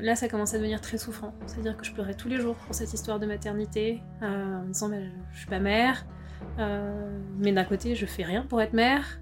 là, 0.00 0.16
ça 0.16 0.28
commence 0.28 0.54
à 0.54 0.58
devenir 0.58 0.80
très 0.80 0.98
souffrant. 0.98 1.32
C'est-à-dire 1.46 1.76
que 1.76 1.84
je 1.84 1.92
pleurais 1.92 2.14
tous 2.14 2.28
les 2.28 2.40
jours 2.40 2.56
pour 2.56 2.74
cette 2.74 2.92
histoire 2.92 3.18
de 3.18 3.26
maternité, 3.26 4.02
euh, 4.22 4.60
en 4.60 4.62
me 4.62 4.72
disant, 4.72 4.88
bah, 4.88 4.96
je 5.32 5.38
suis 5.38 5.48
pas 5.48 5.58
mère, 5.58 6.06
euh, 6.58 7.18
mais 7.38 7.52
d'un 7.52 7.64
côté, 7.64 7.94
je 7.94 8.06
fais 8.06 8.24
rien 8.24 8.42
pour 8.42 8.60
être 8.60 8.72
mère. 8.72 9.20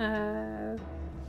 Euh, 0.00 0.76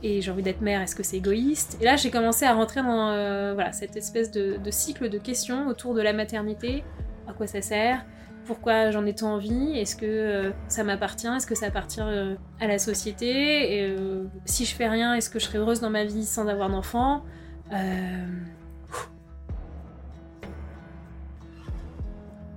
et 0.02 0.22
j'ai 0.22 0.30
envie 0.30 0.42
d'être 0.42 0.62
mère, 0.62 0.80
est-ce 0.80 0.96
que 0.96 1.02
c'est 1.02 1.18
égoïste? 1.18 1.76
Et 1.80 1.84
là, 1.84 1.96
j'ai 1.96 2.10
commencé 2.10 2.46
à 2.46 2.54
rentrer 2.54 2.82
dans 2.82 3.54
voilà, 3.54 3.72
cette 3.72 3.96
espèce 3.96 4.30
de, 4.30 4.56
de, 4.56 4.70
cycle 4.70 5.10
de 5.10 5.18
questions 5.18 5.66
autour 5.66 5.94
de 5.94 6.00
la 6.00 6.12
maternité. 6.12 6.84
À 7.28 7.32
quoi 7.32 7.46
ça 7.46 7.60
sert? 7.60 8.04
Pourquoi 8.46 8.90
j'en 8.90 9.04
ai 9.04 9.14
tant 9.14 9.34
envie? 9.34 9.78
Est-ce 9.78 9.96
que 9.96 10.52
ça 10.68 10.84
m'appartient? 10.84 11.28
Est-ce 11.28 11.46
que 11.46 11.54
ça 11.54 11.66
appartient 11.66 12.00
à 12.00 12.66
la 12.66 12.78
société? 12.78 13.74
Et 13.76 13.96
si 14.46 14.64
je 14.64 14.74
fais 14.74 14.88
rien, 14.88 15.14
est-ce 15.14 15.28
que 15.28 15.38
je 15.38 15.44
serai 15.44 15.58
heureuse 15.58 15.80
dans 15.80 15.90
ma 15.90 16.04
vie 16.04 16.24
sans 16.24 16.48
avoir 16.48 16.70
d'enfant 16.70 17.22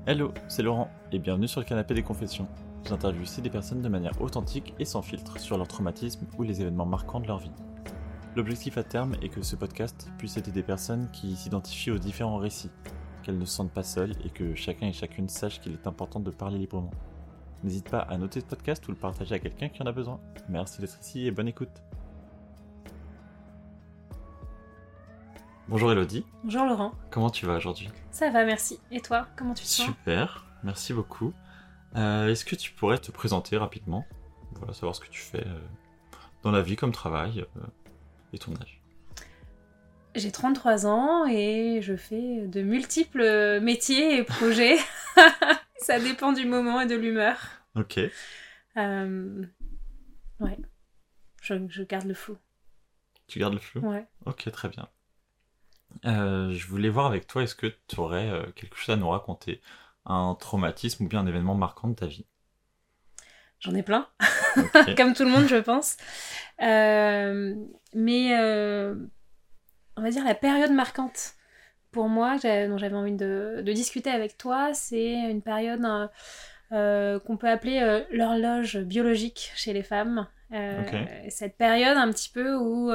Hello, 0.06 0.34
c'est 0.50 0.64
Laurent 0.64 0.92
et 1.14 1.18
bienvenue 1.18 1.48
sur 1.48 1.62
le 1.62 1.66
canapé 1.66 1.94
des 1.94 2.04
confessions. 2.04 2.46
J'interviewe 2.86 3.24
ici 3.24 3.42
des 3.42 3.50
personnes 3.50 3.82
de 3.82 3.88
manière 3.88 4.22
authentique 4.22 4.74
et 4.78 4.84
sans 4.84 5.02
filtre 5.02 5.40
sur 5.40 5.58
leur 5.58 5.70
traumatisme 5.70 6.28
ou 6.38 6.44
les 6.44 6.60
événements 6.60 6.86
marquants 6.86 7.22
de 7.22 7.28
leur 7.28 7.38
vie. 7.38 7.54
L'objectif 8.36 8.78
à 8.78 8.84
terme 8.84 9.16
est 9.22 9.30
que 9.30 9.42
ce 9.42 9.56
podcast 9.56 10.12
puisse 10.18 10.36
aider 10.36 10.52
des 10.52 10.62
personnes 10.62 11.08
qui 11.14 11.38
s'identifient 11.38 11.92
aux 11.92 12.00
différents 12.00 12.36
récits, 12.36 12.70
qu'elles 13.24 13.38
ne 13.38 13.46
se 13.46 13.54
sentent 13.54 13.72
pas 13.72 13.84
seules 13.84 14.12
et 14.26 14.30
que 14.30 14.54
chacun 14.56 14.88
et 14.88 14.94
chacune 14.94 15.30
sache 15.30 15.62
qu'il 15.62 15.72
est 15.72 15.88
important 15.88 16.20
de 16.20 16.32
parler 16.32 16.58
librement. 16.58 16.92
N'hésite 17.64 17.90
pas 17.90 18.00
à 18.00 18.18
noter 18.18 18.42
ce 18.42 18.46
podcast 18.46 18.86
ou 18.90 18.92
le 18.92 18.98
partager 18.98 19.36
à 19.36 19.40
quelqu'un 19.40 19.70
qui 19.70 19.82
en 19.82 19.86
a 19.86 19.94
besoin. 19.94 20.20
Merci 20.50 20.82
d'être 20.82 21.00
ici 21.00 21.26
et 21.26 21.32
bonne 21.32 21.48
écoute. 21.48 21.82
Bonjour 25.74 25.92
Elodie. 25.92 26.24
Bonjour 26.44 26.66
Laurent. 26.66 26.94
Comment 27.10 27.32
tu 27.32 27.48
vas 27.48 27.56
aujourd'hui? 27.56 27.90
Ça 28.12 28.30
va, 28.30 28.46
merci. 28.46 28.80
Et 28.92 29.02
toi, 29.02 29.28
comment 29.36 29.56
tu 29.56 29.64
te 29.64 29.68
sens? 29.70 29.88
Super, 29.88 30.46
merci 30.64 30.94
beaucoup. 30.94 31.34
Euh, 31.96 32.28
est-ce 32.28 32.46
que 32.46 32.56
tu 32.56 32.72
pourrais 32.72 33.00
te 33.00 33.10
présenter 33.10 33.58
rapidement? 33.58 34.06
Voilà, 34.52 34.74
savoir 34.74 34.96
ce 34.96 35.02
que 35.02 35.08
tu 35.10 35.20
fais 35.20 35.44
euh, 35.48 35.60
dans 36.44 36.52
la 36.52 36.62
vie 36.62 36.76
comme 36.76 36.92
travail 36.92 37.44
euh, 37.58 37.62
et 38.34 38.38
ton 38.38 38.54
âge. 38.58 38.84
J'ai 40.14 40.32
33 40.32 40.86
ans 40.86 41.26
et 41.26 41.80
je 41.82 41.96
fais 41.96 42.46
de 42.46 42.62
multiples 42.62 43.60
métiers 43.60 44.20
et 44.20 44.24
projets. 44.24 44.78
Ça 45.78 46.00
dépend 46.00 46.34
du 46.34 46.46
moment 46.46 46.82
et 46.82 46.86
de 46.86 46.96
l'humeur. 46.96 47.40
Ok. 47.76 48.00
Ouais. 48.76 50.60
Je, 51.42 51.56
je 51.68 51.82
garde 51.82 52.06
le 52.06 52.14
flou. 52.14 52.38
Tu 53.26 53.40
gardes 53.40 53.56
le 53.56 53.60
flou? 53.60 53.82
Ouais. 53.82 54.06
Ok, 54.28 54.52
très 54.52 54.70
bien. 54.70 54.88
Euh, 56.06 56.52
je 56.52 56.68
voulais 56.68 56.90
voir 56.90 57.06
avec 57.06 57.28
toi, 57.28 57.44
est-ce 57.44 57.56
que 57.56 57.68
tu 57.88 58.00
aurais 58.00 58.30
euh, 58.30 58.44
quelque 58.56 58.76
chose 58.76 58.94
à 58.94 58.98
nous 58.98 59.10
raconter? 59.10 59.62
Un 60.06 60.36
traumatisme 60.40 61.06
ou 61.06 61.08
bien 61.08 61.22
un 61.22 61.28
événement 61.28 61.56
marquant 61.56 61.88
de 61.88 61.96
ta 61.96 62.08
vie? 62.08 62.26
J'en 63.60 63.74
ai 63.76 63.84
plein, 63.84 64.08
comme 64.98 65.14
tout 65.14 65.24
le 65.24 65.30
monde, 65.30 65.48
je 65.48 65.56
pense. 65.56 65.96
Euh, 66.62 67.56
mais 67.94 68.36
on 69.96 70.02
va 70.02 70.10
dire 70.10 70.26
la 70.26 70.36
période 70.36 70.72
marquante 70.72 71.36
pour 71.92 72.10
moi, 72.10 72.34
dont 72.34 72.78
j'avais 72.78 72.96
envie 72.96 73.16
de, 73.16 73.64
discuter 73.68 74.10
avec 74.10 74.38
toi, 74.38 74.74
c'est 74.74 75.14
une 75.30 75.42
période 75.42 75.82
qu'on 76.72 77.38
peut 77.38 77.50
appeler 77.50 78.04
l'horloge 78.12 78.80
biologique 78.80 79.54
chez 79.56 79.72
les 79.72 79.84
femmes. 79.84 80.28
Cette 81.30 81.56
période 81.56 81.96
un 81.96 82.12
petit 82.12 82.30
peu 82.30 82.56
où 82.56 82.92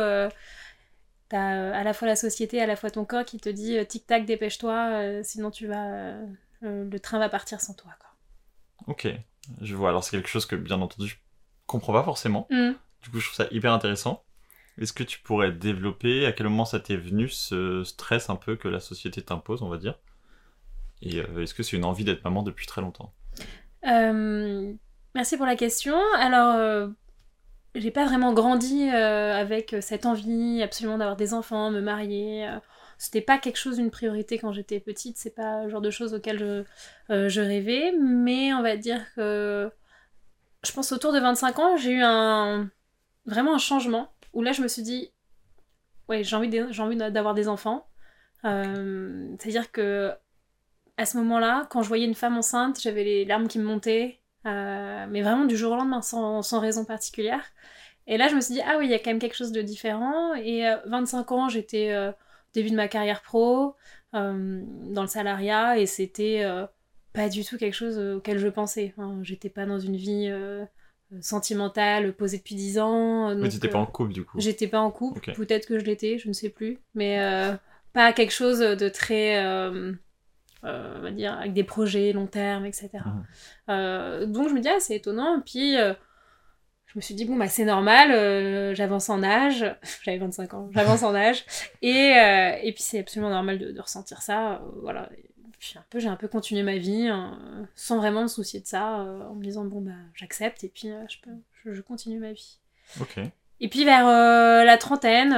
T'as 1.28 1.56
euh, 1.56 1.72
à 1.74 1.84
la 1.84 1.92
fois 1.92 2.08
la 2.08 2.16
société, 2.16 2.60
à 2.60 2.66
la 2.66 2.76
fois 2.76 2.90
ton 2.90 3.04
corps 3.04 3.24
qui 3.24 3.38
te 3.38 3.48
dit 3.48 3.76
euh, 3.76 3.84
tic-tac, 3.84 4.24
dépêche-toi, 4.24 4.90
euh, 4.92 5.20
sinon 5.22 5.50
tu 5.50 5.66
vas. 5.66 6.14
le 6.62 6.98
train 6.98 7.18
va 7.18 7.28
partir 7.28 7.60
sans 7.60 7.74
toi. 7.74 7.90
Quoi. 8.00 8.94
Ok, 8.94 9.08
je 9.60 9.74
vois. 9.74 9.90
Alors 9.90 10.04
c'est 10.04 10.12
quelque 10.12 10.28
chose 10.28 10.46
que 10.46 10.56
bien 10.56 10.80
entendu 10.80 11.08
je 11.08 11.16
comprends 11.66 11.92
pas 11.92 12.02
forcément. 12.02 12.46
Mm. 12.50 12.72
Du 13.02 13.10
coup, 13.10 13.20
je 13.20 13.26
trouve 13.26 13.36
ça 13.36 13.46
hyper 13.50 13.72
intéressant. 13.72 14.24
Est-ce 14.80 14.92
que 14.92 15.02
tu 15.02 15.18
pourrais 15.20 15.52
développer 15.52 16.24
à 16.24 16.32
quel 16.32 16.48
moment 16.48 16.64
ça 16.64 16.80
t'est 16.80 16.96
venu 16.96 17.28
ce 17.28 17.84
stress 17.84 18.30
un 18.30 18.36
peu 18.36 18.56
que 18.56 18.68
la 18.68 18.80
société 18.80 19.22
t'impose, 19.22 19.62
on 19.62 19.68
va 19.68 19.76
dire? 19.76 19.98
Et 21.02 21.18
est-ce 21.18 21.54
que 21.54 21.62
c'est 21.62 21.76
une 21.76 21.84
envie 21.84 22.04
d'être 22.04 22.24
maman 22.24 22.42
depuis 22.42 22.66
très 22.66 22.80
longtemps? 22.80 23.12
Merci 23.82 25.36
pour 25.36 25.46
la 25.46 25.56
question. 25.56 25.96
Alors 26.16 26.90
j'ai 27.78 27.90
pas 27.90 28.04
vraiment 28.04 28.32
grandi 28.32 28.88
euh, 28.90 29.34
avec 29.34 29.76
cette 29.80 30.06
envie 30.06 30.62
absolument 30.62 30.98
d'avoir 30.98 31.16
des 31.16 31.34
enfants, 31.34 31.70
me 31.70 31.80
marier. 31.80 32.48
Euh. 32.48 32.58
C'était 32.98 33.20
pas 33.20 33.38
quelque 33.38 33.56
chose 33.56 33.76
d'une 33.76 33.90
priorité 33.90 34.38
quand 34.38 34.52
j'étais 34.52 34.80
petite, 34.80 35.16
c'est 35.18 35.34
pas 35.34 35.64
le 35.64 35.70
genre 35.70 35.80
de 35.80 35.90
choses 35.90 36.14
auxquelles 36.14 36.38
je, 36.38 36.64
euh, 37.12 37.28
rêvais, 37.36 37.92
mais 37.92 38.52
on 38.52 38.62
va 38.62 38.76
dire 38.76 39.04
que 39.14 39.70
je 40.64 40.72
pense 40.72 40.90
autour 40.90 41.12
de 41.12 41.20
25 41.20 41.58
ans, 41.60 41.76
j'ai 41.76 41.92
eu 41.92 42.02
un 42.02 42.68
vraiment 43.26 43.54
un 43.54 43.58
changement 43.58 44.12
où 44.32 44.42
là 44.42 44.52
je 44.52 44.62
me 44.62 44.68
suis 44.68 44.82
dit 44.82 45.12
ouais, 46.08 46.24
j'ai 46.24 46.34
envie 46.34 46.50
j'ai 46.70 46.82
envie 46.82 46.96
d'avoir 46.96 47.34
des 47.34 47.48
enfants. 47.48 47.86
c'est-à-dire 48.42 49.70
que 49.70 50.12
à 50.96 51.06
ce 51.06 51.16
moment-là, 51.18 51.66
quand 51.70 51.82
je 51.82 51.88
voyais 51.88 52.06
une 52.06 52.14
femme 52.16 52.36
enceinte, 52.36 52.80
j'avais 52.80 53.04
les 53.04 53.24
larmes 53.24 53.46
qui 53.46 53.60
me 53.60 53.64
montaient, 53.64 54.20
euh, 54.46 55.06
mais 55.08 55.22
vraiment 55.22 55.44
du 55.44 55.56
jour 55.56 55.72
au 55.72 55.76
lendemain, 55.76 56.02
sans, 56.02 56.42
sans, 56.42 56.60
raison 56.60 56.84
particulière. 56.84 57.42
Et 58.06 58.16
là, 58.16 58.28
je 58.28 58.34
me 58.34 58.40
suis 58.40 58.54
dit, 58.54 58.60
ah 58.66 58.76
oui, 58.78 58.86
il 58.86 58.90
y 58.90 58.94
a 58.94 58.98
quand 58.98 59.10
même 59.10 59.18
quelque 59.18 59.36
chose 59.36 59.52
de 59.52 59.60
différent. 59.60 60.34
Et 60.34 60.64
25 60.86 61.30
euh, 61.30 61.34
ans, 61.34 61.48
j'étais 61.48 61.90
euh, 61.90 62.10
au 62.10 62.14
début 62.54 62.70
de 62.70 62.76
ma 62.76 62.88
carrière 62.88 63.22
pro, 63.22 63.74
dans 64.12 65.02
le 65.02 65.06
salariat, 65.06 65.78
et 65.78 65.84
c'était 65.84 66.42
pas 67.12 67.28
du 67.28 67.44
tout 67.44 67.58
quelque 67.58 67.74
chose 67.74 67.98
auquel 68.16 68.38
je 68.38 68.48
pensais. 68.48 68.94
j'étais 69.22 69.50
pas 69.50 69.66
dans 69.66 69.78
une 69.78 69.96
vie 69.96 70.32
sentimentale 71.20 72.14
posée 72.14 72.38
depuis 72.38 72.54
10 72.54 72.78
ans. 72.78 73.34
mais 73.34 73.50
t'étais 73.50 73.68
pas 73.68 73.78
en 73.78 73.86
couple 73.86 74.12
du 74.12 74.24
coup 74.24 74.40
J'étais 74.40 74.66
pas 74.66 74.80
en 74.80 74.90
couple, 74.90 75.32
peut-être 75.34 75.66
que 75.66 75.78
je 75.78 75.84
l'étais, 75.84 76.16
je 76.16 76.28
ne 76.28 76.32
sais 76.32 76.48
plus. 76.48 76.78
Mais 76.94 77.18
pas 77.92 78.12
quelque 78.12 78.32
chose 78.32 78.60
de 78.60 78.88
très 78.88 79.44
euh, 79.44 79.92
on 80.62 81.00
va 81.00 81.10
dire, 81.10 81.34
avec 81.38 81.52
des 81.52 81.64
projets 81.64 82.12
long 82.12 82.26
terme, 82.26 82.66
etc. 82.66 82.90
Mhm. 82.94 83.24
Euh, 83.70 84.26
donc 84.26 84.48
je 84.48 84.54
me 84.54 84.60
dis, 84.60 84.68
ah, 84.68 84.80
c'est 84.80 84.96
étonnant. 84.96 85.40
Puis 85.44 85.76
euh, 85.76 85.94
je 86.86 86.92
me 86.96 87.00
suis 87.00 87.14
dit, 87.14 87.24
bon, 87.24 87.36
bah, 87.36 87.48
c'est 87.48 87.64
normal, 87.64 88.74
j'avance 88.74 89.08
en 89.08 89.22
âge. 89.22 89.64
J'avais 90.02 90.18
25 90.18 90.54
ans, 90.54 90.70
j'avance 90.72 91.02
en 91.02 91.14
âge. 91.14 91.44
Et, 91.82 92.12
et 92.62 92.72
puis 92.72 92.82
c'est 92.82 93.00
absolument 93.00 93.30
normal 93.30 93.58
de, 93.58 93.80
ressentir 93.80 94.22
ça. 94.22 94.62
voilà. 94.82 95.08
puis 95.58 95.74
un 95.76 95.84
peu, 95.90 96.00
j'ai 96.00 96.08
un 96.08 96.16
peu 96.16 96.28
continué 96.28 96.62
ma 96.62 96.76
vie 96.76 97.08
hein, 97.08 97.68
sans 97.74 97.98
vraiment 97.98 98.22
me 98.22 98.28
soucier 98.28 98.60
de 98.60 98.66
ça, 98.66 98.86
en 99.30 99.34
me 99.34 99.42
disant, 99.42 99.64
bon, 99.64 99.80
bah, 99.80 99.92
j'accepte 100.14 100.64
et 100.64 100.68
puis 100.68 100.88
je, 101.08 101.18
peux, 101.22 101.36
je, 101.64 101.72
je, 101.72 101.82
continue 101.82 102.18
ma 102.18 102.32
vie. 102.32 102.58
Ok. 103.00 103.20
Et 103.60 103.68
puis 103.68 103.84
vers 103.84 104.06
la 104.06 104.78
trentaine, 104.78 105.32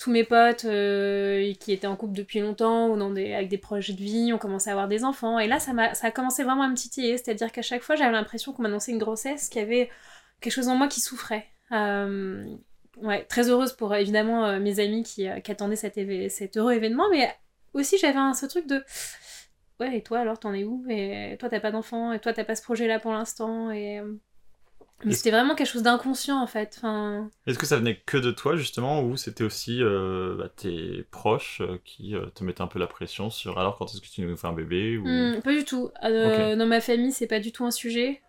tous 0.00 0.10
mes 0.10 0.24
potes 0.24 0.64
euh, 0.64 1.52
qui 1.60 1.72
étaient 1.72 1.86
en 1.86 1.94
couple 1.94 2.14
depuis 2.14 2.40
longtemps 2.40 2.88
ou 2.88 3.16
avec 3.18 3.48
des 3.48 3.58
projets 3.58 3.92
de 3.92 4.00
vie 4.00 4.32
ont 4.32 4.38
commencé 4.38 4.70
à 4.70 4.72
avoir 4.72 4.88
des 4.88 5.04
enfants. 5.04 5.38
Et 5.38 5.46
là, 5.46 5.60
ça, 5.60 5.72
a, 5.76 6.10
commencé 6.10 6.42
vraiment 6.42 6.62
à 6.62 6.68
me 6.68 6.74
titiller. 6.74 7.18
C'est-à-dire 7.18 7.52
qu'à 7.52 7.60
chaque 7.60 7.82
fois, 7.82 7.96
j'avais 7.96 8.12
l'impression 8.12 8.54
qu'on 8.54 8.62
m'annonçait 8.62 8.92
une 8.92 8.98
grossesse, 8.98 9.50
qu'il 9.50 9.60
y 9.60 9.64
avait 9.64 9.90
quelque 10.40 10.54
chose 10.54 10.68
en 10.68 10.76
moi 10.76 10.88
qui 10.88 11.02
souffrait. 11.02 11.46
Euh, 11.72 12.46
ouais, 13.02 13.24
très 13.24 13.50
heureuse 13.50 13.74
pour 13.74 13.94
évidemment 13.94 14.46
euh, 14.46 14.58
mes 14.58 14.80
amis 14.80 15.02
qui, 15.02 15.28
attendaient 15.28 15.76
cet, 15.76 15.98
heureux 16.56 16.72
événement, 16.72 17.10
mais 17.10 17.30
aussi 17.74 17.98
j'avais 17.98 18.18
ce 18.32 18.46
truc 18.46 18.66
de 18.66 18.82
ouais, 19.80 19.98
et 19.98 20.02
toi 20.02 20.20
alors, 20.20 20.38
t'en 20.38 20.54
es 20.54 20.64
où? 20.64 20.82
Et 20.88 21.36
toi, 21.38 21.50
t'as 21.50 21.60
pas 21.60 21.72
d'enfant, 21.72 22.14
et 22.14 22.20
toi, 22.20 22.32
t'as 22.32 22.44
pas 22.44 22.56
ce 22.56 22.62
projet-là 22.62 23.00
pour 23.00 23.12
l'instant, 23.12 23.70
et 23.70 24.00
mais 25.04 25.12
c'était 25.14 25.30
vraiment 25.30 25.54
quelque 25.54 25.68
chose 25.68 25.82
d'inconscient 25.82 26.40
en 26.40 26.46
fait. 26.46 26.74
Enfin... 26.78 27.30
Est-ce 27.46 27.58
que 27.58 27.66
ça 27.66 27.76
venait 27.76 27.96
que 28.06 28.16
de 28.16 28.30
toi 28.30 28.56
justement 28.56 29.02
ou 29.02 29.16
c'était 29.16 29.44
aussi 29.44 29.82
euh, 29.82 30.36
bah, 30.36 30.48
tes 30.54 31.04
proches 31.10 31.60
euh, 31.60 31.78
qui 31.84 32.14
euh, 32.14 32.26
te 32.34 32.44
mettaient 32.44 32.62
un 32.62 32.66
peu 32.66 32.78
la 32.78 32.86
pression 32.86 33.30
sur 33.30 33.58
alors 33.58 33.78
quand 33.78 33.86
est-ce 33.86 34.00
que 34.00 34.06
tu 34.06 34.22
nous 34.22 34.36
fais 34.36 34.46
un 34.46 34.52
bébé 34.52 34.98
ou... 34.98 35.06
Hmm, 35.06 35.40
Pas 35.42 35.52
du 35.52 35.64
tout. 35.64 35.90
Dans 36.02 36.66
ma 36.66 36.80
famille 36.80 37.12
c'est 37.12 37.26
pas 37.26 37.40
du 37.40 37.52
tout 37.52 37.64
un 37.64 37.70
sujet. 37.70 38.22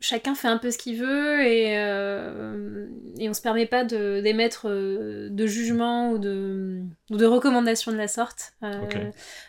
Chacun 0.00 0.36
fait 0.36 0.46
un 0.46 0.58
peu 0.58 0.70
ce 0.70 0.78
qu'il 0.78 0.96
veut 1.00 1.44
et, 1.44 1.72
et 1.72 3.28
on 3.28 3.34
se 3.34 3.42
permet 3.42 3.66
pas 3.66 3.82
d'émettre 3.84 4.68
de, 4.68 5.46
jugement 5.46 6.12
ou 6.12 6.18
de, 6.18 6.82
ou 7.10 7.16
de 7.16 7.26
recommandations 7.26 7.90
de 7.90 7.96
la 7.96 8.08
sorte. 8.08 8.52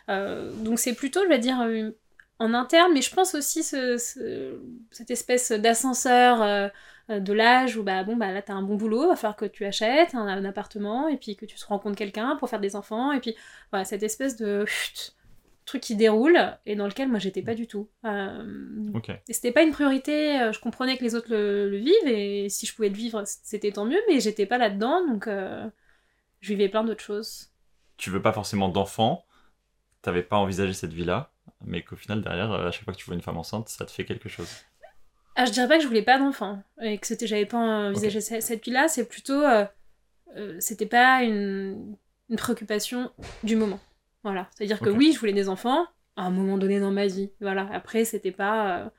donc 0.07 0.79
c'est 0.79 0.95
plutôt, 0.95 1.21
je 1.23 1.29
vais 1.29 1.37
dire, 1.37 1.59
en 2.39 2.53
interne, 2.53 2.93
mais 2.93 3.01
je 3.01 3.13
pense 3.13 3.35
aussi 3.35 3.63
ce, 3.63 3.97
cette 4.91 5.11
espèce 5.11 5.51
d'ascenseur 5.51 6.41
euh, 6.41 7.19
de 7.19 7.33
l'âge 7.33 7.75
où 7.75 7.83
bah 7.83 8.03
bon 8.03 8.15
bah 8.15 8.31
là 8.31 8.41
t'as 8.41 8.53
un 8.53 8.61
bon 8.61 8.75
boulot, 8.75 9.03
il 9.03 9.07
va 9.07 9.15
falloir 9.15 9.35
que 9.35 9.45
tu 9.45 9.65
achètes 9.65 10.15
un, 10.15 10.45
appartement 10.45 11.07
et 11.07 11.17
puis 11.17 11.35
que 11.35 11.45
tu 11.45 11.57
te 11.57 11.65
rencontres 11.65 11.97
quelqu'un 11.97 12.37
pour 12.37 12.49
faire 12.49 12.59
des 12.59 12.75
enfants 12.75 13.11
et 13.11 13.19
puis 13.19 13.35
voilà 13.71 13.83
cette 13.83 14.03
espèce 14.03 14.37
de 14.37 14.65
truc 15.65 15.81
qui 15.81 15.95
déroule 15.95 16.37
et 16.65 16.75
dans 16.75 16.87
lequel 16.87 17.09
moi 17.09 17.19
j'étais 17.19 17.41
pas 17.41 17.55
du 17.55 17.67
tout. 17.67 17.89
Euh, 18.05 18.91
Et 19.27 19.33
c'était 19.33 19.51
pas 19.51 19.63
une 19.63 19.71
priorité, 19.71 20.39
euh, 20.39 20.51
je 20.51 20.59
comprenais 20.59 20.97
que 20.97 21.03
les 21.03 21.15
autres 21.15 21.29
le, 21.29 21.75
vivent 21.77 22.07
et 22.07 22.47
si 22.49 22.65
je 22.65 22.75
pouvais 22.75 22.89
le 22.89 22.95
vivre 22.95 23.23
c'était 23.25 23.71
tant 23.71 23.85
mieux, 23.85 23.99
mais 24.07 24.19
j'étais 24.19 24.45
pas 24.45 24.57
là-dedans 24.57 25.05
donc 25.07 25.27
je 25.27 26.47
vivais 26.47 26.69
plein 26.69 26.83
d'autres 26.83 27.03
choses. 27.03 27.49
Tu 27.97 28.11
veux 28.11 28.21
pas 28.21 28.31
forcément 28.31 28.69
d'enfants, 28.69 29.25
t'avais 30.03 30.23
pas 30.23 30.37
envisagé 30.37 30.73
cette 30.73 30.93
vie-là, 30.93 31.33
mais 31.65 31.83
qu'au 31.83 31.95
final, 31.95 32.21
derrière, 32.21 32.51
à 32.51 32.71
chaque 32.71 32.83
fois 32.83 32.93
que 32.93 32.99
tu 32.99 33.05
vois 33.05 33.15
une 33.15 33.21
femme 33.21 33.37
enceinte, 33.37 33.69
ça 33.69 33.85
te 33.85 33.91
fait 33.91 34.05
quelque 34.05 34.29
chose. 34.29 34.49
Ah, 35.35 35.45
je 35.45 35.51
dirais 35.51 35.67
pas 35.67 35.77
que 35.77 35.83
je 35.83 35.87
voulais 35.87 36.03
pas 36.03 36.19
d'enfants 36.19 36.61
et 36.81 36.97
que 36.97 37.07
c'était 37.07 37.27
j'avais 37.27 37.45
pas 37.45 37.57
envisagé 37.57 38.19
cette, 38.19 38.43
cette 38.43 38.63
vie-là, 38.65 38.87
c'est 38.87 39.07
plutôt 39.07 39.41
euh, 39.41 39.65
euh, 40.35 40.57
c'était 40.59 40.85
pas 40.85 41.23
une, 41.23 41.95
une 42.29 42.35
préoccupation 42.35 43.11
du 43.43 43.55
moment. 43.55 43.79
Voilà, 44.23 44.49
c'est-à-dire 44.55 44.79
que 44.79 44.89
oui, 44.89 45.13
je 45.13 45.19
voulais 45.19 45.33
des 45.33 45.47
enfants 45.47 45.85
à 46.17 46.23
un 46.23 46.29
moment 46.29 46.57
donné 46.57 46.79
dans 46.79 46.91
ma 46.91 47.07
vie. 47.07 47.31
Voilà, 47.39 47.69
après 47.71 48.03
c'était 48.03 48.33
pas 48.33 48.79
euh, 48.79 48.89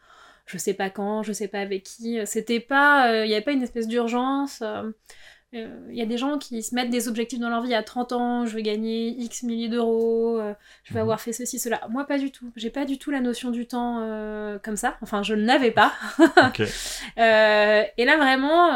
je 0.46 0.56
sais 0.56 0.72
pas 0.72 0.88
quand, 0.88 1.22
je 1.22 1.32
sais 1.32 1.48
pas 1.48 1.60
avec 1.60 1.82
qui, 1.82 2.18
c'était 2.24 2.60
pas 2.60 3.12
euh, 3.12 3.26
il 3.26 3.30
y 3.30 3.34
avait 3.34 3.44
pas 3.44 3.52
une 3.52 3.62
espèce 3.62 3.86
d'urgence. 3.86 4.62
Euh, 5.54 5.58
euh, 5.58 5.86
Il 5.90 5.96
y 5.96 6.02
a 6.02 6.06
des 6.06 6.16
gens 6.18 6.38
qui 6.38 6.62
se 6.62 6.74
mettent 6.74 6.90
des 6.90 7.08
objectifs 7.08 7.38
dans 7.40 7.48
leur 7.50 7.62
vie 7.62 7.74
à 7.74 7.82
30 7.82 8.12
ans, 8.12 8.46
je 8.46 8.54
veux 8.54 8.60
gagner 8.62 9.08
X 9.08 9.42
milliers 9.42 9.68
d'euros, 9.68 10.38
euh, 10.38 10.54
je 10.84 10.94
vais 10.94 11.00
Mhm. 11.00 11.02
avoir 11.04 11.20
fait 11.20 11.32
ceci, 11.32 11.58
cela. 11.58 11.80
Moi, 11.90 12.04
pas 12.06 12.18
du 12.18 12.30
tout. 12.30 12.50
J'ai 12.56 12.70
pas 12.70 12.84
du 12.84 12.98
tout 12.98 13.10
la 13.10 13.20
notion 13.20 13.50
du 13.50 13.66
temps 13.66 14.00
euh, 14.00 14.58
comme 14.58 14.76
ça. 14.76 14.96
Enfin, 15.02 15.22
je 15.22 15.34
ne 15.34 15.44
l'avais 15.44 15.70
pas. 15.72 15.92
Et 17.16 18.04
là, 18.04 18.16
vraiment, 18.16 18.70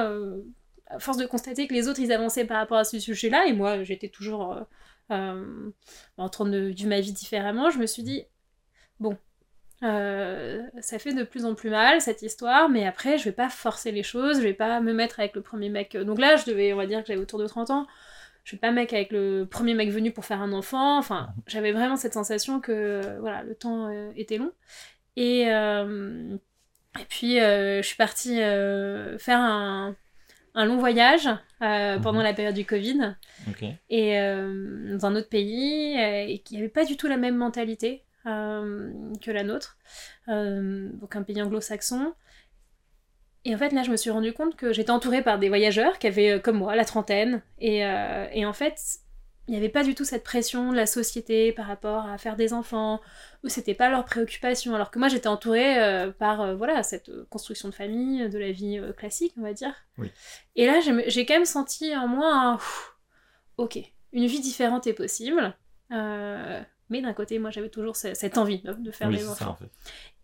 à 0.89 0.99
force 0.99 1.17
de 1.17 1.27
constater 1.27 1.67
que 1.67 1.75
les 1.75 1.89
autres, 1.89 2.01
ils 2.01 2.13
avançaient 2.13 2.45
par 2.45 2.59
rapport 2.59 2.79
à 2.79 2.85
ce 2.85 2.99
sujet-là, 2.99 3.47
et 3.47 3.53
moi, 3.53 3.83
j'étais 3.85 4.09
toujours 4.09 4.67
en 5.11 6.29
train 6.31 6.45
de 6.47 6.59
vivre 6.59 6.89
ma 6.89 7.01
vie 7.01 7.13
différemment, 7.13 7.71
je 7.71 7.79
me 7.79 7.87
suis 7.87 8.03
dit, 8.03 8.25
bon, 9.01 9.17
euh, 9.85 10.63
ça 10.81 10.99
fait 10.99 11.13
de 11.13 11.23
plus 11.25 11.45
en 11.45 11.55
plus 11.55 11.71
mal, 11.71 12.01
cette 12.01 12.23
histoire, 12.23 12.69
mais 12.69 12.87
après, 12.87 13.19
je 13.19 13.25
vais 13.25 13.33
pas 13.33 13.49
forcer 13.51 13.93
les 13.93 14.03
choses, 14.03 14.39
je 14.39 14.43
vais 14.43 14.55
pas 14.55 14.81
me 14.81 14.93
mettre 14.93 15.21
avec 15.21 15.35
le 15.35 15.43
premier 15.43 15.69
mec. 15.69 15.97
Donc 15.97 16.19
là, 16.19 16.37
je 16.37 16.47
devais, 16.47 16.73
on 16.73 16.77
va 16.77 16.87
dire 16.87 17.01
que 17.03 17.07
j'avais 17.09 17.21
autour 17.21 17.39
de 17.39 17.47
30 17.47 17.71
ans, 17.71 17.87
je 18.45 18.57
vais 18.57 18.61
pas 18.61 18.71
me 18.71 18.77
mettre 18.77 18.95
avec 18.95 19.13
le 19.13 19.47
premier 19.51 19.75
mec 19.75 19.91
venu 19.91 20.11
pour 20.13 20.25
faire 20.25 20.41
un 20.43 20.53
enfant, 20.53 20.99
enfin, 20.99 21.29
j'avais 21.47 21.73
vraiment 21.73 21.97
cette 21.97 22.15
sensation 22.15 22.61
que, 22.61 23.19
voilà, 23.21 23.43
le 23.43 23.55
temps 23.55 23.89
euh, 23.89 24.11
était 24.17 24.39
long. 24.39 24.53
Et... 25.17 25.45
euh, 25.53 26.37
et 27.01 27.05
puis, 27.09 27.39
je 27.39 27.81
suis 27.83 27.97
partie 27.97 28.37
faire 28.37 29.41
un, 29.41 29.97
un 30.55 30.65
long 30.65 30.77
voyage 30.77 31.29
euh, 31.61 31.99
pendant 31.99 32.21
Mhm. 32.21 32.25
la 32.25 32.33
période 32.35 32.55
du 32.55 32.65
Covid 32.65 33.17
et 33.91 34.21
euh, 34.21 34.97
dans 34.97 35.07
un 35.07 35.17
autre 35.17 35.29
pays 35.29 35.99
euh, 35.99 36.27
et 36.29 36.39
qui 36.39 36.55
n'avait 36.55 36.69
pas 36.69 36.85
du 36.85 36.97
tout 36.97 37.09
la 37.09 37.17
même 37.17 37.35
mentalité 37.35 38.05
que 38.25 39.31
la 39.31 39.43
nôtre. 39.43 39.77
Euh, 40.29 40.89
donc 40.95 41.17
un 41.17 41.23
pays 41.23 41.41
anglo-saxon. 41.43 42.15
Et 43.45 43.55
en 43.55 43.59
fait, 43.59 43.71
là, 43.71 43.83
je 43.83 43.91
me 43.91 43.97
suis 43.97 44.11
rendu 44.11 44.33
compte 44.33 44.57
que 44.57 44.73
j'étais 44.73 44.91
entourée 44.91 45.23
par 45.23 45.39
des 45.39 45.49
voyageurs 45.49 45.99
qui 45.99 46.07
avaient, 46.07 46.33
euh, 46.33 46.39
comme 46.39 46.57
moi, 46.57 46.75
la 46.77 46.87
trentaine. 46.87 47.43
Et, 47.59 47.85
euh, 47.85 48.27
et 48.33 48.47
en 48.47 48.55
fait, 48.55 48.79
il 49.47 49.51
n'y 49.51 49.59
avait 49.59 49.69
pas 49.69 49.85
du 49.85 49.95
tout 49.95 50.05
cette 50.05 50.25
pression 50.25 50.73
de 50.73 50.77
la 50.77 50.87
société 50.87 51.53
par 51.53 51.67
rapport 51.67 52.07
à 52.07 52.17
faire 52.17 52.37
des 52.37 52.55
enfants, 52.55 53.01
ou 53.43 53.51
c'était 53.51 53.75
pas 53.75 53.91
leur 53.91 54.07
préoccupation. 54.07 54.75
Alors 54.75 54.91
que 54.91 54.99
moi, 54.99 55.09
j'étais 55.09 55.27
entourée 55.27 55.79
euh, 55.83 56.11
par 56.11 56.41
euh, 56.41 56.55
voilà 56.55 56.83
cette 56.83 57.11
euh, 57.11 57.27
construction 57.29 57.69
de 57.69 57.75
famille, 57.75 58.29
de 58.29 58.39
la 58.39 58.51
vie 58.51 58.79
euh, 58.79 58.93
classique, 58.93 59.35
on 59.39 59.43
va 59.43 59.53
dire. 59.53 59.75
Oui. 59.99 60.11
Et 60.57 60.67
là, 60.67 60.81
j'ai 61.07 61.27
quand 61.27 61.35
même 61.35 61.45
senti 61.45 61.95
en 61.95 62.09
moi 62.09 62.33
un 62.33 62.59
ok, 63.59 63.79
une 64.13 64.27
vie 64.27 64.41
différente 64.41 64.87
est 64.87 64.95
possible. 64.95 65.55
Mais 66.95 67.03
d'un 67.03 67.13
côté, 67.13 67.39
moi, 67.41 67.51
j'avais 67.51 67.71
toujours 67.71 67.97
ce- 67.97 68.15
cette 68.15 68.39
envie 68.39 68.61
de, 68.63 68.73
de 68.73 68.91
faire 68.93 69.09
Oui, 69.09 69.17
des 69.17 69.23
c'est 69.25 69.35
ça 69.39 69.47
en 69.47 69.51
enfants. 69.51 69.57
fait. 69.57 69.71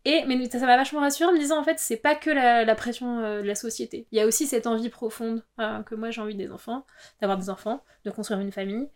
Et 0.06 0.24
mais 0.26 0.48
ça 0.48 0.58
m'a 0.60 0.76
vachement 0.76 1.00
rassurée 1.00 1.28
en 1.28 1.34
me 1.34 1.38
disant 1.38 1.58
en 1.60 1.64
fait 1.64 1.78
c'est 1.78 1.98
pas 1.98 2.14
que 2.14 2.30
la, 2.30 2.64
la 2.64 2.74
pression 2.74 3.18
euh, 3.20 3.42
de 3.42 3.46
la 3.46 3.54
société. 3.54 4.06
Il 4.12 4.18
y 4.18 4.20
a 4.20 4.26
aussi 4.26 4.46
cette 4.46 4.66
envie 4.66 4.88
profonde 4.88 5.42
euh, 5.60 5.82
que 5.82 5.94
moi 5.94 6.10
j'ai 6.10 6.22
envie 6.22 6.34
des 6.36 6.50
enfants, 6.52 6.86
d'avoir 7.20 7.38
des 7.38 7.50
enfants, 7.50 7.82
de 8.04 8.10
construire 8.10 8.40
une 8.40 8.52
famille. 8.52 8.88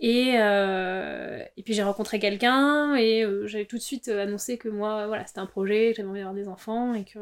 Et, 0.00 0.34
euh, 0.38 1.42
et 1.56 1.62
puis 1.62 1.74
j'ai 1.74 1.82
rencontré 1.84 2.18
quelqu'un 2.18 2.96
et 2.96 3.24
j'avais 3.44 3.66
tout 3.66 3.76
de 3.76 3.82
suite 3.82 4.08
annoncé 4.08 4.58
que 4.58 4.68
moi 4.68 5.06
voilà 5.06 5.24
c'était 5.26 5.38
un 5.40 5.46
projet, 5.46 5.90
que 5.90 5.96
j'avais 5.96 6.08
envie 6.08 6.18
d'avoir 6.20 6.34
des 6.34 6.48
enfants 6.48 6.92
et 6.94 7.04
que 7.04 7.18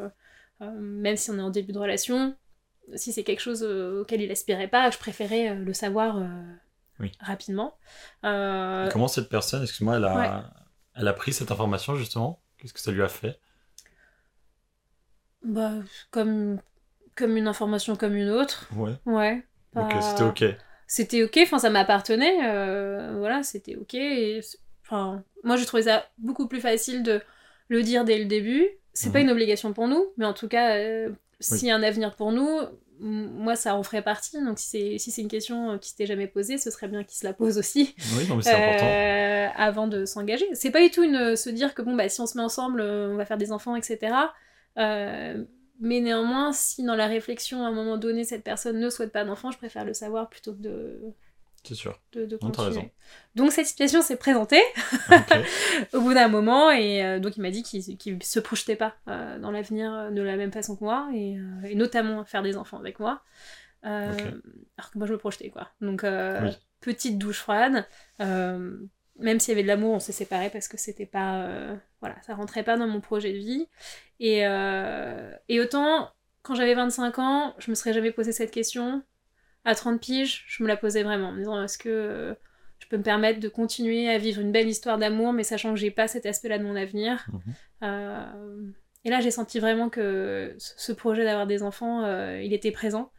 même 0.81 1.17
si 1.17 1.31
on 1.31 1.38
est 1.38 1.43
en 1.43 1.50
début 1.50 1.73
de 1.73 1.79
relation, 1.79 2.35
si 2.94 3.12
c'est 3.12 3.23
quelque 3.25 3.41
chose 3.41 3.62
auquel 3.62 4.23
il 4.23 4.31
aspirait 4.32 4.69
pas, 4.69 4.91
je 4.91 4.99
préférais 4.99 5.55
le 5.55 5.73
savoir 5.73 6.20
Oui. 7.00 7.12
rapidement. 7.20 7.75
Euh, 8.25 8.88
Comment 8.93 9.08
cette 9.08 9.29
personne, 9.29 9.62
excuse-moi, 9.62 9.97
elle 9.97 10.05
a, 10.05 10.17
Ouais. 10.17 10.31
elle 10.97 11.08
a 11.08 11.12
pris 11.12 11.32
cette 11.32 11.50
information 11.50 11.97
justement? 11.97 12.41
Qu'est-ce 12.58 12.73
que 12.75 12.81
ça 12.81 12.93
lui 12.93 13.02
a 13.02 13.08
fait? 13.08 13.38
Bah, 15.43 15.73
comme, 16.11 16.61
comme 17.17 17.37
une 17.37 17.49
information 17.49 17.97
comme 17.97 18.14
une 18.14 18.29
autre. 18.31 18.69
Ouais. 18.76 18.94
Ouais. 19.06 19.43
Pas- 19.73 19.88
euh, 19.88 20.00
c'était 20.00 20.23
ok. 20.25 20.56
C'était 20.87 21.23
ok, 21.23 21.38
enfin 21.43 21.58
ça 21.61 21.70
m'appartenait, 21.70 22.41
euh, 22.50 23.14
voilà, 23.19 23.43
c'était 23.43 23.76
ok. 23.76 23.94
Et, 23.94 24.41
enfin, 24.85 25.23
moi 25.44 25.56
je 25.56 25.64
trouvais 25.64 25.85
ça 25.85 26.05
beaucoup 26.19 26.49
plus 26.49 26.61
facile 26.61 27.02
de 27.05 27.23
le 27.69 27.82
dire 27.82 28.05
dès 28.05 28.19
le 28.19 28.25
début. 28.25 28.67
C'est 28.93 29.12
pas 29.12 29.20
Mhm. 29.20 29.26
une 29.26 29.31
obligation 29.31 29.73
pour 29.73 29.87
nous, 29.87 30.12
mais 30.17 30.25
en 30.26 30.32
tout 30.35 30.49
cas, 30.49 30.76
euh, 30.76 31.11
s'il 31.38 31.69
y 31.69 31.70
a 31.70 31.76
un 31.76 31.82
avenir 31.85 32.17
pour 32.17 32.32
nous, 32.32 32.61
moi 33.00 33.56
ça 33.56 33.75
en 33.75 33.82
ferait 33.82 34.02
partie. 34.02 34.43
Donc 34.44 34.58
si 34.58 34.99
c'est 34.99 35.11
si 35.11 35.20
une 35.20 35.29
question 35.29 35.73
euh, 35.73 35.79
qui 35.79 35.91
s'était 35.91 36.06
jamais 36.06 36.26
posée, 36.26 36.58
ce 36.58 36.70
serait 36.70 36.88
bien 36.88 37.02
qu'il 37.02 37.19
se 37.19 37.25
la 37.25 37.32
pose 37.32 37.58
aussi. 37.58 37.94
Oui, 38.17 38.26
non 38.29 38.37
mais 38.37 38.43
c'est 38.43 38.50
important. 38.50 38.87
Euh, 38.87 39.49
avant 39.56 39.87
de 39.87 40.05
s'engager. 40.05 40.47
C'est 40.55 40.70
pas 40.70 40.81
du 40.81 40.91
tout 40.91 41.02
une, 41.02 41.37
se 41.37 41.50
dire 41.50 41.75
que 41.75 41.82
bon, 41.82 41.94
bah, 41.94 42.08
si 42.08 42.20
on 42.20 42.26
se 42.26 42.37
met 42.37 42.44
ensemble, 42.44 42.81
euh, 42.81 43.12
on 43.12 43.17
va 43.17 43.25
faire 43.25 43.38
des 43.38 43.52
enfants, 43.52 43.76
etc. 43.76 44.14
Euh, 44.79 45.44
mais 45.81 46.00
néanmoins, 46.00 46.52
si 46.52 46.85
dans 46.85 46.94
la 46.94 47.06
réflexion, 47.06 47.64
à 47.64 47.69
un 47.69 47.73
moment 47.73 47.97
donné, 47.97 48.25
cette 48.25 48.44
personne 48.44 48.79
ne 48.79 48.91
souhaite 48.91 49.12
pas 49.12 49.25
d'enfant, 49.25 49.50
je 49.50 49.58
préfère 49.58 49.85
le 49.85 49.94
savoir 49.94 50.29
plutôt 50.29 50.52
que 50.52 50.61
de, 50.61 51.00
C'est 51.62 51.75
sûr. 51.75 52.01
de, 52.12 52.25
de 52.27 52.39
Non, 52.43 52.51
t'as 52.51 52.62
continuer. 52.62 52.69
raison. 52.69 52.91
Donc 53.35 53.53
cette 53.53 53.67
situation 53.67 54.01
s'est 54.03 54.17
présentée 54.17 54.62
au 55.93 56.01
bout 56.01 56.15
d'un 56.15 56.29
moment, 56.29 56.71
et 56.71 57.05
euh, 57.05 57.19
donc 57.21 57.37
il 57.37 57.43
m'a 57.43 57.51
dit 57.51 57.62
qu'il 57.62 57.97
qu'il 57.99 58.23
se 58.23 58.41
projetait 58.41 58.77
pas 58.77 58.95
euh, 59.09 59.39
dans 59.39 59.51
l'avenir 59.51 59.93
euh, 59.93 60.11
de 60.11 60.23
la 60.23 60.37
même 60.37 60.53
façon 60.53 60.77
que 60.77 60.85
moi, 60.85 61.09
et, 61.15 61.37
euh, 61.39 61.43
et 61.69 61.75
notamment 61.75 62.25
faire 62.25 62.43
des 62.43 62.57
enfants 62.57 62.79
avec 62.79 62.99
moi. 62.99 63.23
Euh. 63.85 64.15
Alors 64.79 64.91
que 64.91 64.99
moi 64.99 65.07
je 65.07 65.12
me 65.12 65.19
projetais, 65.19 65.51
quoi. 65.51 65.69
Donc 65.81 66.05
euh, 66.05 66.41
Oui. 66.43 66.51
petite 66.81 67.19
douche 67.19 67.39
froide. 67.41 67.87
euh, 68.21 68.77
même 69.19 69.39
s'il 69.39 69.53
y 69.53 69.55
avait 69.55 69.62
de 69.62 69.69
l'amour, 69.69 69.93
on 69.95 70.01
s'est 70.01 70.12
séparés 70.12 70.49
parce 70.51 70.67
que 70.67 70.79
c'était 70.79 71.05
pas. 71.07 71.43
euh, 71.45 71.77
voilà, 72.01 72.17
ça 72.23 72.35
rentrait 72.35 72.62
pas 72.62 72.79
dans 72.79 72.87
mon 72.87 73.01
projet 73.03 73.33
de 73.35 73.39
vie. 73.39 73.69
Et, 74.19 74.47
euh, 74.47 75.31
et 75.51 75.61
autant, 75.61 76.11
quand 76.43 76.55
j'avais 76.55 76.75
25 76.75 77.19
ans, 77.19 77.55
je 77.59 77.71
me 77.71 77.75
serais 77.75 77.93
jamais 77.93 78.12
posé 78.12 78.33
cette 78.33 78.51
question. 78.51 79.03
À 79.65 79.75
30 79.75 80.01
piges, 80.01 80.45
je 80.49 80.62
me 80.62 80.69
la 80.69 80.77
posais 80.77 81.03
vraiment, 81.03 81.29
en 81.29 81.33
me 81.33 81.39
disant 81.39 81.62
est-ce 81.62 81.77
que 81.79 81.89
euh, 81.89 82.35
je 82.79 82.87
peux 82.88 82.97
me 82.97 83.02
permettre 83.02 83.40
de 83.40 83.49
continuer 83.49 84.09
à 84.09 84.17
vivre 84.19 84.40
une 84.40 84.52
belle 84.52 84.69
histoire 84.69 84.97
d'amour, 84.99 85.33
mais 85.33 85.43
sachant 85.45 85.71
que 85.75 85.79
j'ai 85.81 85.90
pas 85.90 86.09
cet 86.09 86.25
aspect-là 86.26 86.59
de 86.59 86.64
mon 86.64 86.76
avenir. 86.76 87.26
Mhm. 87.33 87.55
Euh, 87.83 88.71
et 89.05 89.11
là, 89.11 89.21
j'ai 89.21 89.31
senti 89.31 89.59
vraiment 89.61 89.88
que 89.90 90.55
ce 90.59 90.93
projet 90.93 91.25
d'avoir 91.25 91.47
des 91.47 91.62
enfants, 91.62 92.05
euh, 92.05 92.40
il 92.43 92.52
était 92.55 92.71
présent, 92.71 93.12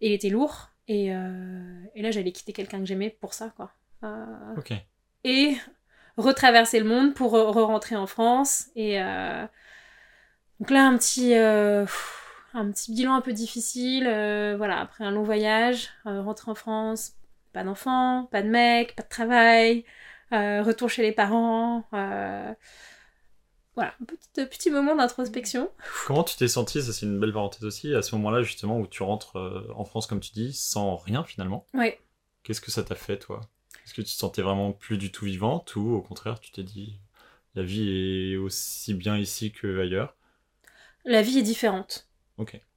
et 0.00 0.08
il 0.08 0.12
était 0.12 0.30
lourd. 0.30 0.70
Et, 0.88 1.14
euh, 1.14 1.82
et 1.94 2.02
là, 2.02 2.10
j'allais 2.10 2.32
quitter 2.32 2.52
quelqu'un 2.52 2.78
que 2.80 2.86
j'aimais 2.86 3.10
pour 3.20 3.34
ça, 3.34 3.52
quoi. 3.56 3.72
Euh, 4.04 4.24
Ok. 4.56 4.72
et 5.24 5.56
retraverser 6.16 6.78
le 6.80 6.84
monde 6.86 7.14
pour 7.14 7.32
re- 7.34 7.50
re-rentrer 7.52 7.96
en 7.96 8.06
France. 8.06 8.66
Et 8.76 8.98
donc 10.60 10.70
là, 10.70 10.86
un 10.86 10.96
petit, 10.96 11.30
pff, 11.30 12.21
un 12.54 12.70
petit 12.70 12.92
bilan 12.92 13.14
un 13.14 13.20
peu 13.20 13.32
difficile. 13.32 14.06
euh, 14.06 14.54
voilà, 14.56 14.80
après 14.80 15.04
un 15.04 15.10
long 15.10 15.22
voyage, 15.22 15.88
euh, 16.06 16.22
rentrer 16.22 16.50
en 16.50 16.54
France, 16.54 17.12
pas 17.52 17.64
d'enfant, 17.64 18.28
pas 18.30 18.42
de 18.42 18.48
mec, 18.48 18.94
pas 18.96 19.02
de 19.02 19.08
travail, 19.08 19.84
euh, 20.32 20.62
retour 20.62 20.90
chez 20.90 21.02
les 21.02 21.12
parents. 21.12 21.84
voilà, 21.90 22.56
un 24.00 24.04
petit, 24.04 24.46
petit 24.46 24.70
moment 24.70 24.94
d'introspection. 24.94 25.70
Comment 26.06 26.24
tu 26.24 26.36
t'es 26.36 26.48
senti 26.48 26.82
Ça 26.82 26.92
c'est 26.92 27.06
une 27.06 27.18
belle 27.18 27.32
parenthèse 27.32 27.64
aussi. 27.64 27.94
À 27.94 28.02
ce 28.02 28.14
moment-là 28.16 28.42
justement 28.42 28.78
où 28.78 28.86
tu 28.86 29.02
rentres 29.02 29.36
en 29.74 29.84
France 29.84 30.06
comme 30.06 30.20
tu 30.20 30.32
dis, 30.32 30.52
sans 30.52 30.96
rien 30.96 31.24
finalement? 31.24 31.66
Ouais. 31.74 31.98
Qu'est-ce 32.42 32.60
que 32.60 32.70
ça 32.70 32.82
t'a 32.82 32.94
fait 32.94 33.18
toi? 33.18 33.40
Est-ce 33.84 33.94
que 33.94 34.02
tu 34.02 34.14
te 34.14 34.18
sentais 34.18 34.42
vraiment 34.42 34.72
plus 34.72 34.98
du 34.98 35.10
tout 35.10 35.24
vivante 35.24 35.74
ou 35.76 35.94
au 35.94 36.02
contraire 36.02 36.38
tu 36.38 36.52
t'es 36.52 36.62
dit 36.62 37.00
la 37.54 37.62
vie 37.62 38.32
est 38.32 38.36
aussi 38.36 38.94
bien 38.94 39.16
ici 39.18 39.52
que 39.52 39.80
ailleurs 39.80 40.14
La 41.04 41.22
vie 41.22 41.38
est 41.38 41.42
différente. 41.42 42.06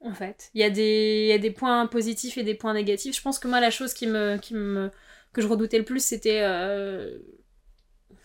En 0.00 0.12
fait. 0.12 0.50
Il 0.54 0.60
y, 0.60 0.64
a 0.64 0.70
des, 0.70 1.24
il 1.24 1.28
y 1.28 1.32
a 1.32 1.38
des 1.38 1.50
points 1.50 1.86
positifs 1.86 2.38
et 2.38 2.42
des 2.42 2.54
points 2.54 2.74
négatifs. 2.74 3.16
Je 3.16 3.22
pense 3.22 3.38
que 3.38 3.48
moi, 3.48 3.60
la 3.60 3.70
chose 3.70 3.94
qui 3.94 4.06
me, 4.06 4.36
qui 4.38 4.54
me, 4.54 4.90
que 5.32 5.42
je 5.42 5.46
redoutais 5.46 5.78
le 5.78 5.84
plus, 5.84 6.04
c'était 6.04 6.40
euh, 6.42 7.18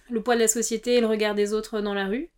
le 0.09 0.21
poids 0.21 0.35
de 0.35 0.41
la 0.41 0.47
société 0.47 0.95
et 0.95 1.01
le 1.01 1.07
regard 1.07 1.35
des 1.35 1.53
autres 1.53 1.81
dans 1.81 1.93
la 1.93 2.07
rue. 2.07 2.29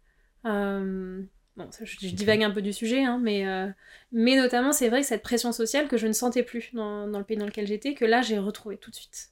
Euh, 0.45 1.21
bon, 1.55 1.71
ça, 1.71 1.85
je, 1.85 1.95
je 2.01 2.13
divague 2.13 2.43
un 2.43 2.51
peu 2.51 2.61
du 2.61 2.73
sujet, 2.73 3.03
hein, 3.03 3.19
mais, 3.21 3.47
euh, 3.47 3.67
mais 4.11 4.35
notamment, 4.35 4.71
c'est 4.71 4.89
vrai 4.89 5.01
que 5.01 5.07
cette 5.07 5.23
pression 5.23 5.51
sociale 5.51 5.87
que 5.87 5.97
je 5.97 6.07
ne 6.07 6.13
sentais 6.13 6.43
plus 6.43 6.73
dans, 6.73 7.07
dans 7.07 7.19
le 7.19 7.25
pays 7.25 7.37
dans 7.37 7.45
lequel 7.45 7.67
j'étais, 7.67 7.93
que 7.93 8.05
là, 8.05 8.21
j'ai 8.21 8.37
retrouvé 8.39 8.77
tout 8.77 8.91
de 8.91 8.95
suite. 8.95 9.29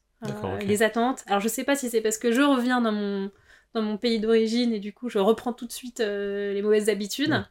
Les 0.67 0.83
attentes. 0.83 1.23
Alors, 1.25 1.39
je 1.39 1.47
sais 1.47 1.63
pas 1.63 1.75
si 1.75 1.89
c'est 1.89 2.01
parce 2.01 2.19
que 2.19 2.31
je 2.31 2.41
reviens 2.41 2.79
dans 2.79 2.91
mon, 2.91 3.31
dans 3.73 3.81
mon 3.81 3.97
pays 3.97 4.19
d'origine 4.19 4.73
et 4.73 4.79
du 4.79 4.93
coup, 4.93 5.09
je 5.09 5.17
reprends 5.19 5.53
tout 5.53 5.65
de 5.65 5.71
suite 5.71 5.99
euh, 5.99 6.53
les 6.53 6.61
mauvaises 6.61 6.89
habitudes. 6.89 7.43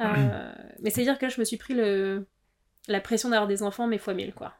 Euh, 0.00 0.52
mais 0.80 0.90
c'est-à-dire 0.90 1.18
que 1.18 1.26
là, 1.26 1.28
je 1.30 1.40
me 1.40 1.44
suis 1.44 1.56
pris 1.56 1.74
le... 1.74 2.26
la 2.88 3.00
pression 3.00 3.30
d'avoir 3.30 3.46
des 3.48 3.62
enfants, 3.62 3.86
mais 3.86 3.98
fois 3.98 4.14
mille, 4.14 4.34
quoi. 4.34 4.54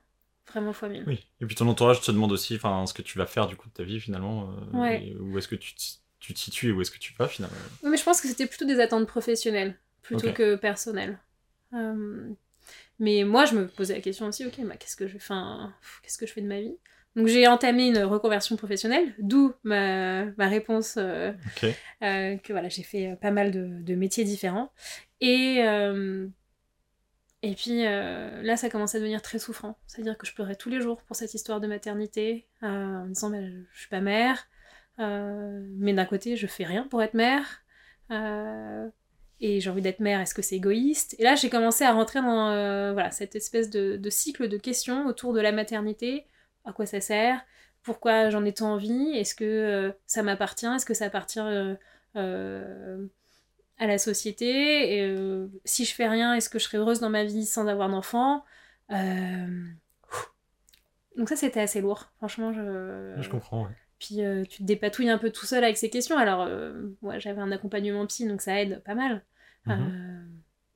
vraiment 0.49 0.73
fois 0.73 0.89
mille. 0.89 1.05
Oui. 1.07 1.27
Et 1.41 1.47
puis 1.47 1.55
ton 1.57 1.69
entourage 1.69 2.01
te 2.01 2.11
demande 2.11 2.33
aussi 2.33 2.59
ce 2.59 2.95
que 2.95 3.03
tu 3.03 3.19
vas 3.19 3.27
faire 3.27 3.47
du 3.47 3.57
coup 3.57 3.69
de 3.69 3.75
ta 3.75 3.83
vie 3.83 4.01
finalement. 4.01 4.51
euh, 4.73 4.79
Ouais. 4.79 5.09
et 5.09 5.17
où 5.17 5.37
est-ce 5.37 5.49
que 5.49 5.57
tu, 5.57 5.75
tu 6.21 6.33
te 6.35 6.39
situes 6.39 6.69
et 6.69 6.73
où 6.73 6.81
est-ce 6.81 6.91
que 6.91 6.99
tu 6.99 7.13
vas 7.19 7.29
finalement? 7.29 7.57
Oui, 7.83 7.91
mais 7.91 7.97
je 7.97 8.05
pense 8.05 8.21
que 8.21 8.29
c'était 8.29 8.47
plutôt 8.47 8.65
des 8.65 8.81
attentes 8.81 9.07
professionnelles 9.07 9.77
plutôt 10.03 10.33
que 10.33 10.55
personnelles. 10.55 11.19
Euh, 11.75 12.29
mais 12.99 13.25
moi, 13.25 13.45
je 13.45 13.55
me 13.55 13.67
posais 13.67 13.95
la 13.95 14.01
question 14.01 14.27
aussi, 14.27 14.47
ok, 14.47 14.55
bah, 14.65 14.77
qu'est-ce 14.77 14.97
que 14.97 15.07
je 15.07 15.13
fais, 15.13 15.19
enfin, 15.19 15.75
pff, 15.81 16.01
qu'est-ce 16.03 16.17
que 16.17 16.27
je 16.27 16.33
fais 16.33 16.41
de 16.41 16.47
ma 16.47 16.61
vie? 16.61 16.77
Donc 17.17 17.29
j'ai 17.29 17.49
entamé 17.49 17.87
une 17.87 18.01
reconversion 18.01 18.57
professionnelle, 18.57 19.15
d'où 19.19 19.55
ma, 19.65 20.27
ma 20.37 20.49
réponse 20.49 20.97
euh, 20.99 21.33
euh, 22.03 22.37
que 22.37 22.53
voilà, 22.53 22.69
j'ai 22.69 22.83
fait 22.83 23.13
euh, 23.13 23.17
pas 23.17 23.31
mal 23.31 23.51
de, 23.51 23.81
de 23.81 23.95
métiers 23.95 24.23
différents. 24.25 24.71
Et, 25.23 25.63
euh, 25.63 26.29
et 27.43 27.55
puis 27.55 27.85
là, 27.85 28.57
ça 28.59 28.69
commence 28.69 28.95
à 28.95 28.99
devenir 28.99 29.23
très 29.23 29.39
souffrant. 29.39 29.79
C'est-à-dire 29.87 30.19
que 30.19 30.27
je 30.27 30.35
pleurais 30.35 30.57
tous 30.57 30.69
les 30.69 30.83
jours 30.83 31.01
pour 31.03 31.17
cette 31.17 31.33
histoire 31.33 31.59
de 31.59 31.67
maternité, 31.67 32.47
en 32.61 33.07
me 33.07 33.15
disant, 33.15 33.31
bah, 33.31 33.39
je 33.73 33.79
suis 33.79 33.89
pas 33.89 34.01
mère, 34.01 34.47
mais 34.99 35.95
d'un 35.95 36.05
côté, 36.05 36.37
je 36.37 36.47
fais 36.47 36.65
rien 36.65 36.87
pour 36.91 37.03
être 37.03 37.15
mère. 37.15 37.63
et 39.41 39.61
j'ai 39.61 39.71
envie 39.71 39.83
d'être 39.83 40.01
mère, 40.01 40.21
est-ce 40.21 40.35
que 40.35 40.43
c'est 40.43 40.57
égoïste? 40.57 41.17
Et 41.19 41.23
là, 41.23 41.35
j'ai 41.35 41.49
commencé 41.49 41.85
à 41.85 41.93
rentrer 41.93 42.21
dans 42.21 42.93
voilà, 42.93 43.11
cette 43.11 43.37
espèce 43.37 43.71
de, 43.71 43.97
de 43.97 44.11
cycle 44.11 44.49
de 44.49 44.59
questions 44.59 45.07
autour 45.07 45.33
de 45.33 45.41
la 45.41 45.53
maternité. 45.53 46.27
À 46.67 46.73
quoi 46.73 46.85
ça 46.85 47.01
sert 47.01 47.41
Pourquoi 47.83 48.29
j'en 48.31 48.45
ai 48.45 48.53
tant 48.53 48.75
envie 48.75 49.17
Est-ce 49.17 49.35
que 49.35 49.45
euh, 49.45 49.93
ça 50.07 50.23
m'appartient 50.23 50.67
Est-ce 50.67 50.85
que 50.85 50.95
ça 50.95 51.07
appartient 51.07 51.41
euh, 51.41 51.75
euh, 52.17 53.07
à 53.79 53.87
la 53.87 53.99
société 53.99 54.99
Et, 54.99 55.17
Si 55.65 55.85
je 55.85 55.95
fais 55.95 56.09
rien, 56.09 56.35
est-ce 56.35 56.51
que 56.51 56.59
je 56.59 56.65
serai 56.65 56.79
heureuse 56.79 57.01
dans 57.01 57.11
ma 57.11 57.25
vie 57.25 57.47
sans 57.47 57.67
avoir 57.67 57.89
d'enfant 57.89 58.45
Donc 61.17 61.29
ça, 61.29 61.37
c'était 61.37 61.61
assez 61.61 61.81
lourd. 61.81 62.11
Franchement, 62.19 62.53
je... 62.53 63.15
Je 63.19 63.29
comprends. 63.31 63.63
ouais. 63.65 63.71
Puis 63.99 64.21
tu 64.51 64.59
te 64.59 64.63
dépatouilles 64.63 65.09
un 65.09 65.17
peu 65.17 65.31
tout 65.31 65.47
seul 65.47 65.65
avec 65.65 65.79
ces 65.79 65.89
questions. 65.89 66.19
Alors, 66.19 66.47
ouais, 67.01 67.19
j'avais 67.19 67.41
un 67.41 67.51
accompagnement 67.51 68.05
psy, 68.07 68.29
donc 68.29 68.43
ça 68.43 68.61
aide 68.61 68.83
pas 68.85 68.95
mal. 68.95 69.23
Mhm. 69.67 69.73
Euh, 69.75 70.25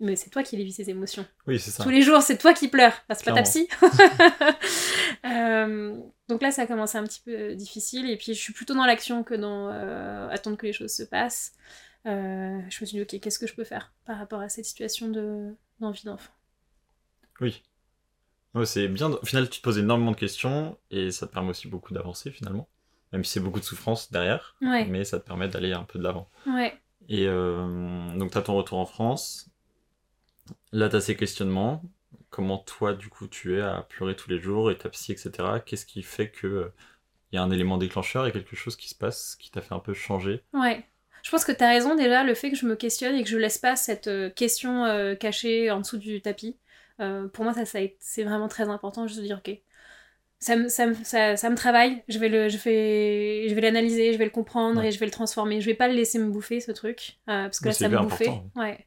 mais 0.00 0.16
c'est 0.16 0.30
toi 0.30 0.42
qui 0.42 0.56
les 0.56 0.64
vis 0.64 0.72
ces 0.72 0.88
émotions. 0.90 1.26
Oui, 1.46 1.58
c'est 1.58 1.70
ça. 1.70 1.82
Tous 1.82 1.90
les 1.90 2.02
jours, 2.02 2.22
c'est 2.22 2.38
toi 2.38 2.54
qui 2.54 2.68
pleures. 2.68 2.94
Enfin, 3.08 3.14
c'est 3.14 3.24
pas 3.24 3.32
ta 3.32 3.42
psy. 3.42 3.68
Euh, 5.26 5.96
donc 6.28 6.42
là, 6.42 6.50
ça 6.50 6.66
commence 6.66 6.94
un 6.94 7.04
petit 7.04 7.20
peu 7.20 7.54
difficile. 7.54 8.08
Et 8.10 8.16
puis, 8.16 8.34
je 8.34 8.40
suis 8.40 8.52
plutôt 8.52 8.74
dans 8.74 8.86
l'action 8.86 9.22
que 9.22 9.34
dans 9.34 9.68
euh, 9.70 10.28
attendre 10.30 10.56
que 10.56 10.66
les 10.66 10.72
choses 10.72 10.92
se 10.92 11.02
passent. 11.02 11.52
Euh, 12.06 12.58
je 12.70 12.80
me 12.80 12.86
suis 12.86 12.96
dit, 12.96 13.02
ok, 13.02 13.20
qu'est-ce 13.20 13.38
que 13.38 13.46
je 13.46 13.54
peux 13.54 13.64
faire 13.64 13.92
par 14.06 14.18
rapport 14.18 14.40
à 14.40 14.48
cette 14.48 14.64
situation 14.64 15.08
de- 15.08 15.54
d'envie 15.80 16.04
d'enfant? 16.04 16.32
Oui. 17.40 17.62
Ouais, 18.54 18.66
c'est 18.66 18.88
bien. 18.88 19.10
Au 19.10 19.24
final, 19.26 19.48
tu 19.48 19.58
te 19.58 19.62
poses 19.64 19.78
énormément 19.78 20.10
de 20.12 20.16
questions 20.16 20.78
et 20.90 21.10
ça 21.12 21.26
te 21.26 21.32
permet 21.32 21.50
aussi 21.50 21.68
beaucoup 21.68 21.94
d'avancer 21.94 22.30
finalement. 22.30 22.68
Même 23.12 23.24
si 23.24 23.32
c'est 23.32 23.40
beaucoup 23.40 23.60
de 23.60 23.64
souffrance 23.64 24.10
derrière, 24.12 24.56
Ouais, 24.62 24.84
mais 24.86 25.04
ça 25.04 25.20
te 25.20 25.26
permet 25.26 25.48
d'aller 25.48 25.72
un 25.72 25.84
peu 25.84 25.98
de 25.98 26.04
l'avant. 26.04 26.28
ouais. 26.46 26.78
Et 27.08 27.26
donc, 27.26 28.30
tu 28.30 28.38
as 28.38 28.42
ton 28.42 28.56
retour 28.56 28.78
en 28.78 28.86
France. 28.86 29.50
Là, 30.72 30.88
tu 30.88 30.96
as 30.96 31.00
ces 31.00 31.16
questionnements. 31.16 31.82
Comment 32.30 32.58
toi, 32.58 32.94
du 32.94 33.08
coup, 33.08 33.26
tu 33.28 33.58
es 33.58 33.60
à 33.60 33.82
pleurer 33.88 34.14
tous 34.16 34.30
les 34.30 34.38
jours 34.40 34.70
et 34.70 34.78
ta 34.78 34.88
psy, 34.88 35.12
etc. 35.12 35.60
Qu'est-ce 35.66 35.84
qui 35.86 36.02
fait 36.02 36.30
que 36.30 36.70
il 37.32 37.36
y 37.36 37.38
a 37.38 37.42
un 37.42 37.50
élément 37.50 37.78
déclencheur 37.78 38.26
et 38.26 38.32
quelque 38.32 38.56
chose 38.56 38.76
qui 38.76 38.88
se 38.88 38.94
passe 38.94 39.36
qui 39.36 39.50
t'a 39.50 39.60
fait 39.62 39.74
un 39.74 39.78
peu 39.80 39.94
changer? 39.94 40.42
Ouais. 40.52 40.84
Je 41.22 41.30
pense 41.30 41.44
que 41.44 41.52
t'as 41.52 41.68
raison 41.68 41.94
déjà, 41.96 42.24
le 42.24 42.34
fait 42.34 42.50
que 42.50 42.56
je 42.56 42.66
me 42.66 42.76
questionne 42.76 43.14
et 43.16 43.22
que 43.22 43.28
je 43.28 43.36
laisse 43.36 43.58
pas 43.58 43.76
cette 43.76 44.06
euh, 44.06 44.30
question 44.30 44.84
euh, 44.86 45.14
cachée 45.14 45.70
en 45.70 45.80
dessous 45.80 45.98
du 45.98 46.22
tapis. 46.22 46.56
euh, 47.00 47.28
pour 47.28 47.44
moi, 47.44 47.52
ça, 47.54 47.64
c'est 47.98 48.24
vraiment 48.24 48.48
très 48.48 48.68
important, 48.68 49.06
juste 49.06 49.20
de 49.20 49.24
dire, 49.26 49.40
ok, 49.44 49.56
ça 50.38 50.56
me, 50.56 50.68
ça 50.68 50.86
me, 50.86 50.94
ça, 51.04 51.36
ça 51.36 51.50
me 51.50 51.56
travaille, 51.56 52.02
je 52.08 52.18
vais 52.18 52.28
le, 52.30 52.48
je 52.48 52.56
vais, 52.56 53.46
je 53.48 53.54
vais 53.54 53.60
l'analyser, 53.60 54.12
je 54.14 54.18
vais 54.18 54.24
le 54.24 54.30
comprendre 54.30 54.80
Ouais. 54.80 54.88
et 54.88 54.90
je 54.92 54.98
vais 54.98 55.06
le 55.06 55.12
transformer. 55.12 55.60
Je 55.60 55.66
vais 55.66 55.74
pas 55.74 55.88
le 55.88 55.94
laisser 55.94 56.18
me 56.18 56.30
bouffer, 56.30 56.60
ce 56.60 56.72
truc, 56.72 57.18
euh, 57.28 57.44
parce 57.44 57.60
que 57.60 57.64
Mais 57.64 57.70
là, 57.70 57.74
ça 57.74 57.88
me 57.90 57.98
bouffait. 57.98 58.30
Ouais. 58.56 58.86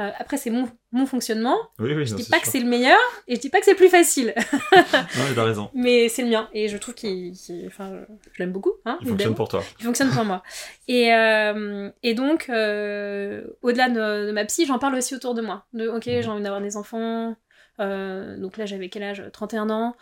Euh, 0.00 0.10
après, 0.18 0.38
c'est 0.38 0.50
mon, 0.50 0.66
mon 0.92 1.04
fonctionnement. 1.06 1.56
Oui, 1.78 1.92
oui, 1.94 2.06
Je 2.06 2.12
non, 2.12 2.16
dis 2.16 2.28
pas 2.30 2.40
que 2.40 2.46
c'est 2.48 2.58
le 2.60 2.66
meilleur 2.68 2.98
et 3.28 3.36
je 3.36 3.40
dis 3.40 3.50
pas 3.50 3.58
que 3.58 3.66
c'est 3.66 3.72
le 3.72 3.76
plus 3.76 3.90
facile, 3.90 4.32
Non, 4.72 5.24
mais 5.28 5.34
t'as 5.34 5.44
raison. 5.44 5.70
mais 5.74 6.08
c'est 6.08 6.22
le 6.22 6.28
mien 6.30 6.48
et 6.54 6.68
je 6.68 6.76
trouve 6.78 6.94
qu'il, 6.94 7.34
enfin, 7.66 7.92
je, 8.08 8.14
je 8.32 8.38
l'aime 8.38 8.52
beaucoup. 8.52 8.72
Hein, 8.86 8.96
Il 9.02 9.08
fonctionne 9.08 9.34
pour 9.34 9.48
toi. 9.48 9.62
Il 9.78 9.84
fonctionne 9.84 10.10
pour 10.10 10.24
moi. 10.24 10.42
Et, 10.88 11.12
euh, 11.14 11.90
et 12.02 12.14
donc, 12.14 12.48
euh, 12.48 13.44
au-delà 13.62 13.88
de, 13.90 14.26
de 14.28 14.32
ma 14.32 14.44
psy, 14.46 14.64
j'en 14.66 14.78
parle 14.78 14.94
aussi 14.94 15.14
autour 15.14 15.34
de 15.34 15.42
moi. 15.42 15.66
De, 15.74 15.86
ok, 15.88 16.06
Mhm. 16.06 16.22
j'ai 16.22 16.28
envie 16.28 16.42
d'avoir 16.42 16.60
des 16.62 16.76
enfants. 16.76 17.36
Donc 17.78 18.56
là, 18.56 18.66
j'avais 18.66 18.88
quel 18.88 19.02
âge? 19.02 19.22
31 19.32 19.68
ans. 19.70 19.94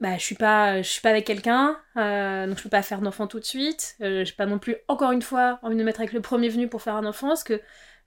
Bah, 0.00 0.16
je 0.16 0.22
suis 0.24 0.34
pas, 0.34 0.80
je 0.80 0.88
suis 0.88 1.02
pas 1.02 1.10
avec 1.10 1.26
quelqu'un, 1.26 1.76
donc 1.94 2.56
je 2.56 2.62
peux 2.62 2.70
pas 2.70 2.80
faire 2.82 3.02
d'enfant 3.02 3.26
tout 3.26 3.38
de 3.38 3.44
suite. 3.44 3.96
Euh, 4.00 4.24
j'ai 4.24 4.32
pas 4.32 4.46
non 4.46 4.58
plus, 4.58 4.76
encore 4.88 5.12
une 5.12 5.20
fois, 5.20 5.58
envie 5.62 5.74
de 5.74 5.80
me 5.80 5.84
mettre 5.84 6.00
avec 6.00 6.14
le 6.14 6.22
premier 6.22 6.48
venu 6.48 6.68
pour 6.68 6.80
faire 6.80 6.94
un 6.96 7.04
enfant, 7.04 7.28
parce 7.28 7.44
que 7.44 7.60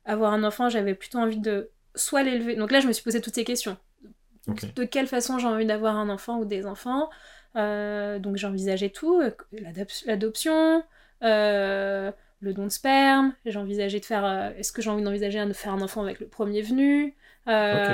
avoir 0.06 0.34
un 0.34 0.44
enfant, 0.44 0.70
j'avais 0.70 0.96
plutôt 0.96 1.20
envie 1.20 1.40
de 1.40 1.70
soit 1.96 2.24
l'élever. 2.24 2.56
Donc 2.56 2.72
là, 2.72 2.80
je 2.80 2.88
me 2.88 2.94
suis 2.94 3.04
posé 3.04 3.22
toutes 3.22 3.36
ces 3.36 3.44
questions. 3.44 3.78
De 4.76 4.84
quelle 4.84 5.08
façon 5.08 5.40
j'ai 5.40 5.48
envie 5.48 5.66
d'avoir 5.66 5.96
un 5.98 6.10
enfant 6.10 6.38
ou 6.40 6.46
des 6.46 6.66
enfants 6.66 7.10
Euh, 7.56 8.18
Donc 8.20 8.36
j'ai 8.38 8.48
envisagé 8.48 8.90
tout, 8.90 9.22
euh, 9.22 9.32
l'adop- 9.54 10.04
l'adoption, 10.08 10.84
euh, 11.24 12.12
le 12.42 12.54
don 12.54 12.64
de 12.66 12.70
sperme. 12.70 13.34
J'ai 13.46 13.58
envisagé 13.60 14.00
de 14.00 14.06
faire. 14.06 14.26
euh, 14.26 14.50
Est-ce 14.58 14.72
que 14.74 14.82
j'ai 14.82 14.90
envie 14.90 15.04
d'envisager 15.04 15.46
de 15.46 15.54
faire 15.54 15.72
un 15.74 15.82
enfant 15.82 16.02
avec 16.02 16.20
le 16.20 16.28
premier 16.28 16.62
venu 16.62 17.16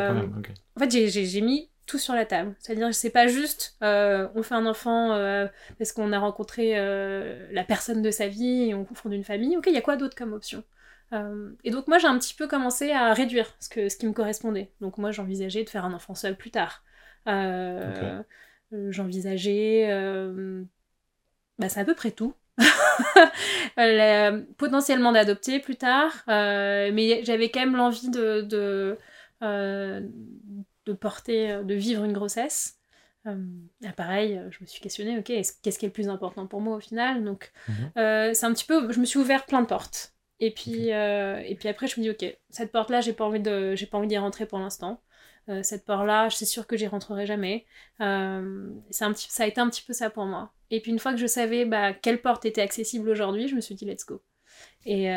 quand 0.07 0.13
même. 0.13 0.31
en 0.75 0.79
fait, 0.79 0.89
j'ai 1.09 1.41
mis 1.41 1.69
tout 1.89 1.97
sur 1.97 2.13
la 2.13 2.25
table. 2.25 2.55
C'est-à-dire, 2.59 2.93
c'est 2.93 3.09
pas 3.09 3.27
juste 3.27 3.75
euh, 3.81 4.27
on 4.35 4.43
fait 4.43 4.53
un 4.53 4.67
enfant 4.67 5.13
euh, 5.13 5.47
parce 5.79 5.91
qu'on 5.91 6.13
a 6.13 6.19
rencontré 6.19 6.73
euh, 6.77 7.47
la 7.51 7.63
personne 7.63 8.03
de 8.03 8.11
sa 8.11 8.27
vie 8.27 8.69
et 8.69 8.75
on 8.75 8.85
fonde 8.85 9.13
une 9.13 9.23
famille. 9.23 9.57
Ok, 9.57 9.65
il 9.67 9.73
y 9.73 9.77
a 9.77 9.81
quoi 9.81 9.95
d'autre 9.97 10.15
comme 10.15 10.33
option? 10.33 10.63
Et 11.63 11.71
donc, 11.71 11.87
moi, 11.87 11.97
j'ai 11.97 12.05
un 12.05 12.19
petit 12.19 12.35
peu 12.35 12.47
commencé 12.47 12.91
à 12.91 13.15
réduire 13.15 13.51
ce, 13.59 13.67
que, 13.67 13.89
ce 13.89 13.97
qui 13.97 14.05
me 14.05 14.13
correspondait. 14.13 14.69
Donc, 14.79 14.99
moi, 14.99 15.09
j'envisageais 15.09 15.63
de 15.63 15.69
faire 15.69 15.83
un 15.83 15.93
enfant 15.93 16.13
seul 16.13 16.37
plus 16.37 16.51
tard. 16.51 16.83
J'envisageais. 18.71 19.87
bah, 21.57 21.67
c'est 21.67 21.79
à 21.79 21.85
peu 21.85 21.95
près 21.95 22.11
tout. 22.11 22.35
Potentiellement 24.57 25.11
d'adopter 25.11 25.57
plus 25.57 25.77
tard, 25.77 26.13
mais 26.27 27.23
j'avais 27.23 27.49
quand 27.49 27.61
même 27.61 27.75
l'envie 27.75 28.11
de, 28.11 28.41
de, 28.41 28.95
euh, 29.41 30.01
de 30.89 30.97
porter, 30.97 31.51
euh, 31.51 31.63
de 31.63 31.73
vivre 31.75 32.03
une 32.03 32.13
grossesse. 32.13 32.77
Euh, 33.27 33.35
ah, 33.85 33.91
pareil, 33.93 34.37
euh, 34.37 34.49
je 34.51 34.59
me 34.61 34.65
suis 34.65 34.81
questionnée, 34.81 35.17
ok, 35.19 35.29
est-ce- 35.29 35.53
qu'est-ce 35.61 35.77
qui 35.79 35.85
est 35.85 35.89
le 35.89 35.93
plus 35.93 36.09
important 36.09 36.47
pour 36.47 36.61
moi 36.61 36.77
au 36.77 36.79
final? 36.79 37.23
Donc, 37.23 37.51
Mhm. 37.67 37.91
euh, 37.97 38.33
c'est 38.33 38.45
un 38.45 38.53
petit 38.53 38.65
peu, 38.65 38.91
je 38.91 38.99
me 38.99 39.05
suis 39.05 39.19
ouvert 39.19 39.45
plein 39.45 39.61
de 39.61 39.67
portes. 39.67 40.13
Et 40.39 40.51
puis, 40.51 40.93
euh, 40.93 41.37
et 41.45 41.55
puis 41.55 41.67
après, 41.67 41.87
je 41.87 41.99
me 41.99 42.03
dis, 42.05 42.09
ok, 42.11 42.37
cette 42.49 42.71
porte-là, 42.71 43.01
j'ai 43.01 43.13
pas 43.13 43.25
envie 43.25 43.41
de, 43.41 43.75
j'ai 43.75 43.85
pas 43.85 43.97
envie 43.97 44.07
d'y 44.07 44.17
rentrer 44.17 44.45
pour 44.45 44.59
l'instant. 44.59 45.01
Cette 45.63 45.83
porte-là, 45.83 46.29
je 46.29 46.35
suis 46.35 46.45
sûre 46.45 46.67
que 46.67 46.77
j'y 46.77 46.85
rentrerai 46.85 47.25
jamais. 47.25 47.65
C'est 47.97 48.05
un 48.05 49.13
petit, 49.13 49.27
ça 49.31 49.43
a 49.43 49.47
été 49.47 49.59
un 49.59 49.67
petit 49.69 49.81
peu 49.81 49.93
ça 49.93 50.11
pour 50.11 50.25
moi. 50.25 50.53
Et 50.69 50.79
puis 50.79 50.91
une 50.91 50.99
fois 50.99 51.11
que 51.11 51.17
je 51.17 51.25
savais 51.25 51.65
bah, 51.65 51.91
quelle 51.91 52.21
porte 52.21 52.45
était 52.45 52.61
accessible 52.61 53.09
aujourd'hui, 53.09 53.47
je 53.47 53.55
me 53.55 53.61
suis 53.61 53.73
dit, 53.75 53.83
let's 53.85 54.05
go. 54.05 54.21
Et. 54.85 55.09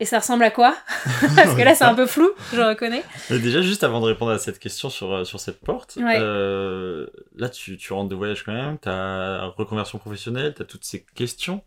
Et 0.00 0.04
ça 0.04 0.18
ressemble 0.18 0.44
à 0.44 0.50
quoi? 0.50 0.76
Parce 1.36 1.54
que 1.54 1.62
là, 1.62 1.74
c'est 1.74 1.84
un 1.84 1.94
peu 1.94 2.06
flou, 2.06 2.30
je 2.52 2.60
reconnais. 2.60 3.02
Mais 3.30 3.38
déjà, 3.38 3.62
juste 3.62 3.82
avant 3.84 4.00
de 4.00 4.06
répondre 4.06 4.30
à 4.32 4.38
cette 4.38 4.58
question 4.58 4.90
sur, 4.90 5.12
euh, 5.12 5.24
sur 5.24 5.40
cette 5.40 5.60
porte, 5.60 5.96
Ouais. 5.96 6.16
euh, 6.18 7.06
là, 7.34 7.48
tu, 7.48 7.76
tu 7.76 7.92
rentres 7.92 8.08
de 8.10 8.14
voyage 8.16 8.44
quand 8.44 8.52
même, 8.52 8.78
t'as 8.78 9.46
reconversion 9.46 9.98
professionnelle, 9.98 10.54
t'as 10.54 10.64
toutes 10.64 10.84
ces 10.84 11.04
questions. 11.04 11.62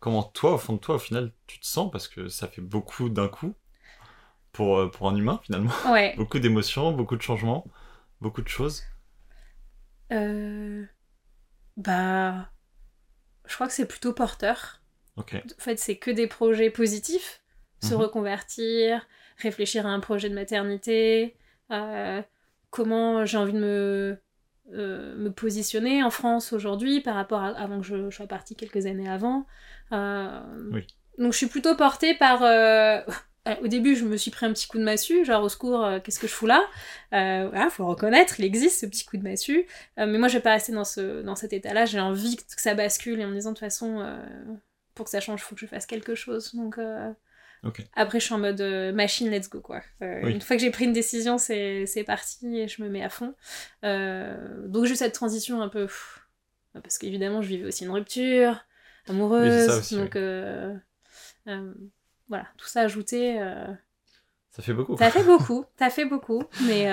Comment 0.00 0.22
toi, 0.22 0.54
au 0.54 0.58
fond 0.58 0.74
de 0.74 0.78
toi, 0.78 0.96
au 0.96 0.98
final, 0.98 1.32
tu 1.46 1.58
te 1.60 1.66
sens? 1.66 1.90
Parce 1.90 2.08
que 2.08 2.28
ça 2.28 2.46
fait 2.48 2.62
beaucoup 2.62 3.08
d'un 3.08 3.28
coup 3.28 3.54
pour, 4.52 4.78
euh, 4.78 4.90
pour 4.90 5.08
un 5.08 5.16
humain, 5.16 5.40
finalement. 5.44 5.72
Ouais. 5.92 6.14
beaucoup 6.16 6.38
d'émotions, 6.38 6.92
beaucoup 6.92 7.16
de 7.16 7.22
changements, 7.22 7.64
beaucoup 8.20 8.42
de 8.42 8.48
choses. 8.48 8.82
Euh, 10.12 10.84
Bah. 11.76 12.48
Je 13.46 13.54
crois 13.54 13.66
que 13.66 13.72
c'est 13.72 13.86
plutôt 13.86 14.12
porteur. 14.12 14.82
En 15.16 15.22
fait, 15.58 15.78
c'est 15.78 15.96
que 15.96 16.10
des 16.10 16.26
projets 16.26 16.70
positifs. 16.70 17.40
Se 17.80 17.94
Mhm. 17.94 18.00
reconvertir, 18.00 19.06
réfléchir 19.38 19.86
à 19.86 19.90
un 19.90 20.00
projet 20.00 20.28
de 20.28 20.34
maternité, 20.34 21.36
euh, 21.70 22.20
comment 22.70 23.24
j'ai 23.24 23.38
envie 23.38 23.52
de 23.52 23.58
me, 23.58 24.18
euh, 24.74 25.14
me 25.16 25.30
positionner 25.30 26.02
en 26.02 26.10
France 26.10 26.52
aujourd'hui 26.52 27.00
par 27.00 27.14
rapport 27.14 27.40
à 27.42 27.48
avant 27.48 27.80
que 27.80 27.86
je, 27.86 28.10
je 28.10 28.16
sois 28.16 28.26
partie 28.26 28.56
quelques 28.56 28.86
années 28.86 29.08
avant. 29.08 29.46
Euh, 29.92 30.40
Oui. 30.72 30.86
Donc 31.18 31.32
je 31.32 31.38
suis 31.38 31.46
plutôt 31.46 31.74
portée 31.76 32.14
par... 32.14 32.42
Au 33.62 33.66
début, 33.66 33.96
je 33.96 34.04
me 34.04 34.18
suis 34.18 34.30
pris 34.30 34.44
un 34.44 34.52
petit 34.52 34.68
coup 34.68 34.76
de 34.76 34.82
massue, 34.84 35.24
genre 35.24 35.42
au 35.42 35.48
secours, 35.48 35.88
qu'est-ce 36.04 36.18
que 36.18 36.26
je 36.26 36.32
fous 36.34 36.46
là? 36.46 36.60
Voilà, 37.10 37.70
faut 37.70 37.82
le 37.82 37.88
reconnaître, 37.88 38.38
il 38.38 38.44
existe 38.44 38.80
ce 38.80 38.84
petit 38.86 39.06
coup 39.06 39.16
de 39.16 39.22
massue. 39.22 39.66
Mais 39.96 40.18
moi, 40.18 40.28
je 40.28 40.34
vais 40.34 40.42
pas 40.42 40.52
rester 40.52 40.72
dans, 40.72 40.84
ce, 40.84 41.22
dans 41.22 41.34
cet 41.34 41.54
état-là. 41.54 41.86
J'ai 41.86 41.98
envie 41.98 42.36
que 42.36 42.42
ça 42.60 42.74
bascule 42.74 43.20
et 43.20 43.24
en 43.24 43.28
me 43.28 43.34
disant 43.34 43.50
de 43.52 43.54
toute 43.54 43.60
façon, 43.60 44.04
pour 44.94 45.06
que 45.06 45.10
ça 45.10 45.20
change, 45.20 45.40
il 45.40 45.44
faut 45.44 45.54
que 45.54 45.62
je 45.62 45.66
fasse 45.66 45.86
quelque 45.86 46.14
chose. 46.14 46.54
Donc, 46.54 46.78
Après, 47.94 48.20
je 48.20 48.24
suis 48.24 48.34
en 48.34 48.38
mode 48.38 48.60
euh, 48.60 48.92
machine, 48.92 49.30
let's 49.30 49.48
go, 49.48 49.60
quoi. 49.60 49.80
Euh, 50.02 50.20
Oui. 50.24 50.32
Une 50.32 50.40
fois 50.40 50.56
que 50.56 50.62
j'ai 50.62 50.70
pris 50.70 50.84
une 50.84 50.92
décision, 50.92 51.38
c'est 51.38 51.86
c'est 51.86 52.04
parti 52.04 52.58
et 52.58 52.68
je 52.68 52.82
me 52.82 52.88
mets 52.88 53.02
à 53.02 53.08
fond. 53.08 53.34
Euh, 53.84 54.66
donc, 54.66 54.84
j'ai 54.86 54.92
eu 54.92 54.96
cette 54.96 55.14
transition 55.14 55.60
un 55.60 55.68
peu... 55.68 55.86
pff, 55.86 56.20
parce 56.74 56.98
qu'évidemment, 56.98 57.42
je 57.42 57.48
vivais 57.48 57.66
aussi 57.66 57.84
une 57.84 57.90
rupture 57.90 58.64
amoureuse. 59.08 59.66
ça 59.66 59.78
aussi, 59.78 59.96
donc, 59.96 60.16
voilà, 62.28 62.46
tout 62.58 62.66
ça 62.66 62.82
ajouté, 62.82 63.38
Ça 64.50 64.62
fait 64.62 64.74
beaucoup. 64.74 64.96
ça 64.96 65.10
fait 65.10 65.24
beaucoup. 65.24 65.64
Ça 65.78 65.90
fait 65.90 66.04
beaucoup, 66.04 66.44
mais... 66.66 66.84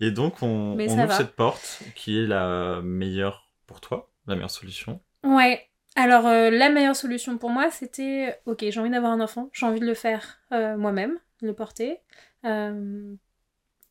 Et 0.00 0.10
donc, 0.10 0.42
on, 0.42 0.78
ouvre 0.78 1.06
va. 1.06 1.16
cette 1.16 1.36
porte 1.36 1.82
qui 1.94 2.18
est 2.18 2.26
la 2.26 2.80
meilleure 2.82 3.50
pour 3.66 3.80
toi, 3.80 4.10
la 4.26 4.34
meilleure 4.34 4.50
solution. 4.50 5.00
Ouais. 5.24 5.68
Alors, 5.94 6.26
euh, 6.26 6.50
la 6.50 6.70
meilleure 6.70 6.96
solution 6.96 7.36
pour 7.38 7.50
moi, 7.50 7.70
c'était 7.70 8.40
ok, 8.46 8.64
j'ai 8.68 8.80
envie 8.80 8.90
d'avoir 8.90 9.12
un 9.12 9.20
enfant, 9.20 9.50
j'ai 9.52 9.66
envie 9.66 9.80
de 9.80 9.86
le 9.86 9.94
faire 9.94 10.38
euh, 10.52 10.76
moi-même, 10.76 11.18
de 11.42 11.46
le 11.46 11.54
porter. 11.54 11.98
Euh, 12.44 13.14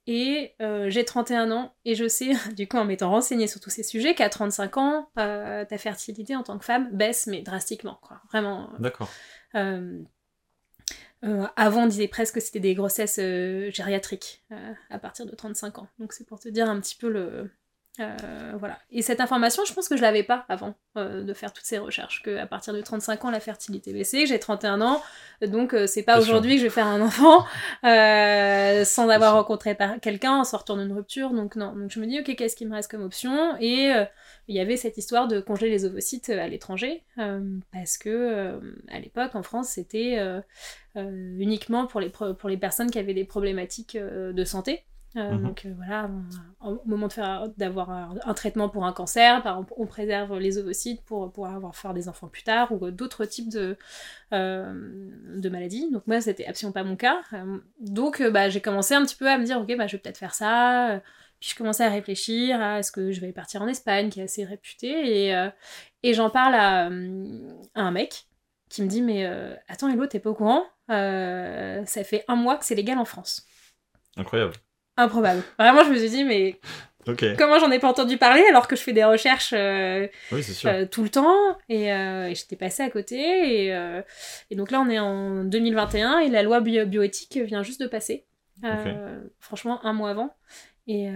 et 0.07 0.55
j'ai 0.59 1.05
31 1.05 1.51
ans, 1.51 1.73
et 1.85 1.95
je 1.95 2.07
sais, 2.07 2.31
du 2.55 2.67
coup, 2.67 2.77
en 2.77 2.85
m'étant 2.85 3.11
renseignée 3.11 3.47
sur 3.47 3.61
tous 3.61 3.69
ces 3.69 3.83
sujets, 3.83 4.15
qu'à 4.15 4.29
35 4.29 4.77
ans, 4.77 5.09
ta 5.15 5.77
fertilité 5.77 6.35
en 6.35 6.43
tant 6.43 6.57
que 6.57 6.65
femme 6.65 6.89
baisse, 6.91 7.27
mais 7.27 7.41
drastiquement, 7.41 7.99
quoi. 8.01 8.21
Vraiment. 8.31 8.71
D'accord. 8.79 9.09
euh, 11.23 11.45
avant, 11.55 11.83
on 11.83 11.87
disait 11.87 12.07
presque 12.07 12.35
que 12.35 12.39
c'était 12.39 12.59
des 12.59 12.73
grossesses 12.73 13.19
euh, 13.19 13.69
gériatriques 13.69 14.43
euh, 14.51 14.73
à 14.89 14.97
partir 14.97 15.25
de 15.25 15.35
35 15.35 15.79
ans. 15.79 15.87
Donc 15.99 16.13
c'est 16.13 16.25
pour 16.25 16.39
te 16.39 16.49
dire 16.49 16.69
un 16.69 16.79
petit 16.79 16.95
peu 16.95 17.09
le... 17.09 17.51
euh, 17.99 18.53
voilà. 18.57 18.79
Et 18.89 19.01
cette 19.01 19.19
information, 19.19 19.63
je 19.65 19.73
pense 19.73 19.89
que 19.89 19.97
je 19.97 20.01
l'avais 20.01 20.23
pas 20.23 20.45
avant 20.47 20.75
euh, 20.97 21.23
de 21.23 21.33
faire 21.33 21.51
toutes 21.51 21.65
ces 21.65 21.77
recherches, 21.77 22.23
que 22.23 22.37
à 22.37 22.45
partir 22.45 22.73
de 22.73 22.81
35 22.81 23.25
ans, 23.25 23.29
la 23.31 23.41
fertilité 23.41 23.91
baissait, 23.91 24.21
que 24.23 24.29
j'ai 24.29 24.39
31 24.39 24.79
ans, 24.81 25.01
donc 25.41 25.73
euh, 25.73 25.87
c'est 25.87 26.03
pas 26.03 26.17
aujourd'hui 26.19 26.53
que 26.55 26.59
je 26.59 26.63
vais 26.63 26.69
faire 26.69 26.87
un 26.87 27.01
enfant 27.01 27.45
euh, 27.83 28.85
sans 28.85 29.09
avoir 29.09 29.33
rencontré 29.33 29.75
par- 29.75 29.99
quelqu'un 29.99 30.37
en 30.37 30.43
sortant 30.45 30.77
d'une 30.77 30.93
rupture. 30.93 31.31
Donc 31.31 31.57
non. 31.57 31.73
Donc 31.75 31.91
je 31.91 31.99
me 31.99 32.05
dis, 32.07 32.19
ok, 32.19 32.33
qu'est-ce 32.35 32.55
qui 32.55 32.65
me 32.65 32.73
reste 32.73 32.89
comme 32.89 33.03
option? 33.03 33.57
Et 33.59 33.91
il 34.47 34.55
y 34.55 34.59
avait 34.59 34.77
cette 34.77 34.97
histoire 34.97 35.27
de 35.27 35.41
congeler 35.41 35.69
les 35.69 35.83
ovocytes 35.85 36.29
à 36.29 36.47
l'étranger, 36.47 37.03
parce 37.73 37.97
que 37.97 38.59
à 38.89 38.99
l'époque 38.99 39.35
en 39.35 39.43
France 39.43 39.67
c'était 39.69 40.17
uniquement 40.95 41.87
pour 41.87 41.99
les, 41.99 42.09
pour 42.09 42.49
les 42.49 42.57
personnes 42.57 42.89
qui 42.89 42.99
avaient 42.99 43.13
des 43.13 43.25
problématiques 43.25 43.97
de 43.97 44.43
santé. 44.45 44.83
Euh, 45.17 45.31
Mhm. 45.33 45.43
Donc 45.47 45.65
euh, 45.65 45.73
voilà, 45.75 46.09
on- 46.61 46.75
au 46.75 46.81
moment 46.85 47.09
d'avoir 47.57 47.89
un, 47.89 48.15
un 48.23 48.33
traitement 48.33 48.69
pour 48.69 48.85
un 48.85 48.93
cancer, 48.93 49.43
on 49.77 49.85
préserve 49.85 50.37
les 50.39 50.57
ovocytes 50.57 51.03
pour 51.03 51.31
pouvoir 51.33 51.53
avoir 51.55 51.75
faire 51.75 51.93
des 51.93 52.07
enfants 52.07 52.29
plus 52.29 52.43
tard 52.43 52.71
ou 52.71 52.91
d'autres 52.91 53.25
types 53.25 53.49
de, 53.49 53.77
euh, 54.33 55.09
de 55.37 55.49
maladies. 55.49 55.91
Donc 55.91 56.07
moi 56.07 56.21
c'était 56.21 56.45
absolument 56.45 56.73
pas 56.73 56.83
mon 56.83 56.95
cas. 56.95 57.19
Donc 57.79 58.21
bah, 58.21 58.49
j'ai 58.49 58.61
commencé 58.61 58.93
un 58.93 59.03
petit 59.05 59.15
peu 59.17 59.29
à 59.29 59.37
me 59.37 59.43
dire 59.43 59.59
ok 59.59 59.75
bah 59.77 59.87
je 59.87 59.97
vais 59.97 60.01
peut-être 60.01 60.17
faire 60.17 60.33
ça. 60.33 61.01
Puis 61.41 61.49
je 61.49 61.55
commençais 61.55 61.83
à 61.83 61.89
réfléchir 61.89 62.61
à 62.61 62.79
est-ce 62.79 62.91
que 62.91 63.11
je 63.11 63.19
vais 63.19 63.31
partir 63.33 63.61
en 63.63 63.67
Espagne, 63.67 64.09
qui 64.09 64.19
est 64.21 64.23
assez 64.25 64.45
réputé, 64.45 65.27
et, 65.27 65.49
et 66.03 66.13
j'en 66.13 66.29
parle 66.29 66.53
à, 66.55 66.85
à 66.85 67.81
un 67.81 67.91
mec 67.91 68.27
qui 68.69 68.81
me 68.83 68.87
dit 68.87 69.01
mais 69.01 69.25
attends 69.67 69.89
Hello, 69.89 70.05
t'es 70.05 70.19
pas 70.19 70.29
au 70.29 70.35
courant? 70.35 70.63
Ça 70.87 72.03
fait 72.03 72.23
un 72.27 72.35
mois 72.35 72.57
que 72.57 72.65
c'est 72.65 72.75
légal 72.75 72.97
en 72.97 73.05
France. 73.05 73.45
Incroyable. 74.17 74.53
Improbable. 74.97 75.41
Vraiment, 75.57 75.83
je 75.83 75.89
me 75.89 75.95
suis 75.97 76.09
dit 76.09 76.23
mais 76.23 76.59
Ok. 77.07 77.25
comment 77.37 77.57
j'en 77.59 77.71
ai 77.71 77.79
pas 77.79 77.89
entendu 77.89 78.17
parler 78.17 78.43
alors 78.49 78.67
que 78.67 78.75
je 78.75 78.81
fais 78.81 78.93
des 78.93 79.03
recherches 79.03 79.53
euh, 79.53 80.07
Oui, 80.31 80.43
c'est 80.43 80.53
sûr. 80.53 80.69
euh, 80.69 80.85
tout 80.85 81.01
le 81.01 81.09
temps 81.09 81.33
et, 81.67 81.91
euh, 81.91 82.27
et 82.27 82.35
j'étais 82.35 82.55
passée 82.55 82.83
à 82.83 82.89
côté 82.91 83.17
et, 83.65 84.01
et 84.51 84.55
donc 84.55 84.69
là 84.69 84.79
on 84.81 84.89
est 84.89 84.99
en 84.99 85.43
2021 85.43 86.19
et 86.19 86.29
la 86.29 86.43
loi 86.43 86.59
bio- 86.61 86.85
bioéthique 86.85 87.37
vient 87.37 87.63
juste 87.63 87.81
de 87.81 87.87
passer. 87.87 88.25
Franchement, 89.39 89.83
un 89.85 89.93
mois 89.93 90.11
avant. 90.11 90.35
Et, 90.87 91.07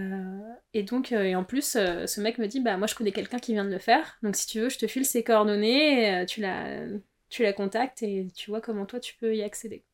et 0.74 0.82
donc, 0.82 1.12
et 1.12 1.36
en 1.36 1.44
plus, 1.44 1.72
ce 1.72 2.20
mec 2.20 2.38
me 2.38 2.46
dit 2.46 2.60
Bah, 2.60 2.76
moi, 2.76 2.86
je 2.86 2.94
connais 2.94 3.12
quelqu'un 3.12 3.38
qui 3.38 3.52
vient 3.52 3.64
de 3.64 3.70
le 3.70 3.78
faire. 3.78 4.16
Donc, 4.22 4.34
si 4.36 4.46
tu 4.46 4.60
veux, 4.60 4.68
je 4.68 4.78
te 4.78 4.86
file 4.86 5.04
ses 5.04 5.22
coordonnées, 5.22 6.22
et, 6.22 6.26
tu, 6.26 6.40
la, 6.40 6.64
tu 7.30 7.42
la 7.42 7.52
contactes 7.52 8.02
et 8.02 8.26
tu 8.34 8.50
vois 8.50 8.60
comment 8.60 8.86
toi, 8.86 8.98
tu 9.00 9.14
peux 9.16 9.34
y 9.36 9.42
accéder. 9.42 9.84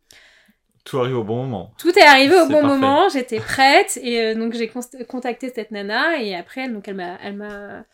Tout 0.84 0.98
arrive 0.98 1.16
au 1.16 1.24
bon 1.24 1.44
moment. 1.44 1.72
Tout 1.78 1.96
est 1.98 2.02
arrivé 2.02 2.34
au 2.34 2.46
bon 2.46 2.60
parfait. 2.60 2.66
moment, 2.66 3.08
j'étais 3.08 3.38
prête 3.40 3.98
et 4.02 4.20
euh, 4.20 4.34
donc 4.34 4.52
j'ai 4.54 4.68
contacté 5.08 5.52
cette 5.54 5.70
nana 5.70 6.20
et 6.20 6.34
après 6.34 6.68
donc 6.68 6.88
elle 6.88 6.96
m'a 6.96 7.16
elle 7.22 7.36
m'a 7.36 7.84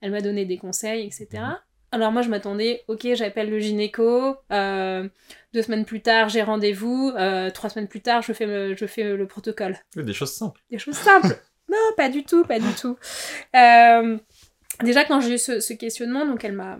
elle 0.00 0.10
m'a 0.12 0.20
donné 0.20 0.44
des 0.46 0.56
conseils 0.56 1.04
etc. 1.06 1.26
Mhm. 1.34 1.56
Alors 1.92 2.12
moi 2.12 2.22
je 2.22 2.28
m'attendais, 2.28 2.84
ok 2.88 3.06
j'appelle 3.14 3.50
le 3.50 3.58
gynéco, 3.58 4.36
euh, 4.52 5.08
deux 5.54 5.62
semaines 5.62 5.84
plus 5.84 6.00
tard 6.02 6.28
j'ai 6.30 6.42
rendez-vous, 6.42 7.12
euh, 7.16 7.50
trois 7.50 7.68
semaines 7.70 7.88
plus 7.88 8.00
tard 8.02 8.22
je 8.22 8.32
fais 8.32 8.46
me- 8.46 8.74
je 8.76 8.86
fais 8.86 9.14
le 9.16 9.26
protocole 9.26 9.76
des 9.96 10.12
choses 10.14 10.32
simples. 10.32 10.60
des 10.70 10.78
choses 10.78 10.96
simples. 10.96 11.38
non, 11.70 11.76
pas 11.98 12.08
du 12.08 12.24
tout, 12.24 12.44
pas 12.44 12.58
du 12.58 12.72
tout. 12.80 12.96
Euh, 13.56 14.16
déjà, 14.82 15.04
quand 15.04 15.20
j'ai 15.20 15.34
eu 15.34 15.38
ce, 15.38 15.60
ce 15.60 15.74
questionnement, 15.74 16.24
donc 16.26 16.44
elle 16.44 16.52
m'a, 16.52 16.78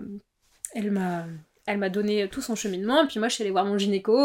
elle 0.75 0.91
m'a, 0.91 1.25
elle 1.67 1.77
m'a 1.79 1.91
donné 1.91 2.27
tout 2.29 2.41
son 2.41 2.55
cheminement. 2.55 3.05
Et 3.05 3.07
puis 3.07 3.19
moi, 3.19 3.29
je 3.29 3.35
suis 3.35 3.43
allée 3.43 3.51
voir 3.51 3.67
mon 3.67 3.77
gynéco 3.77 4.17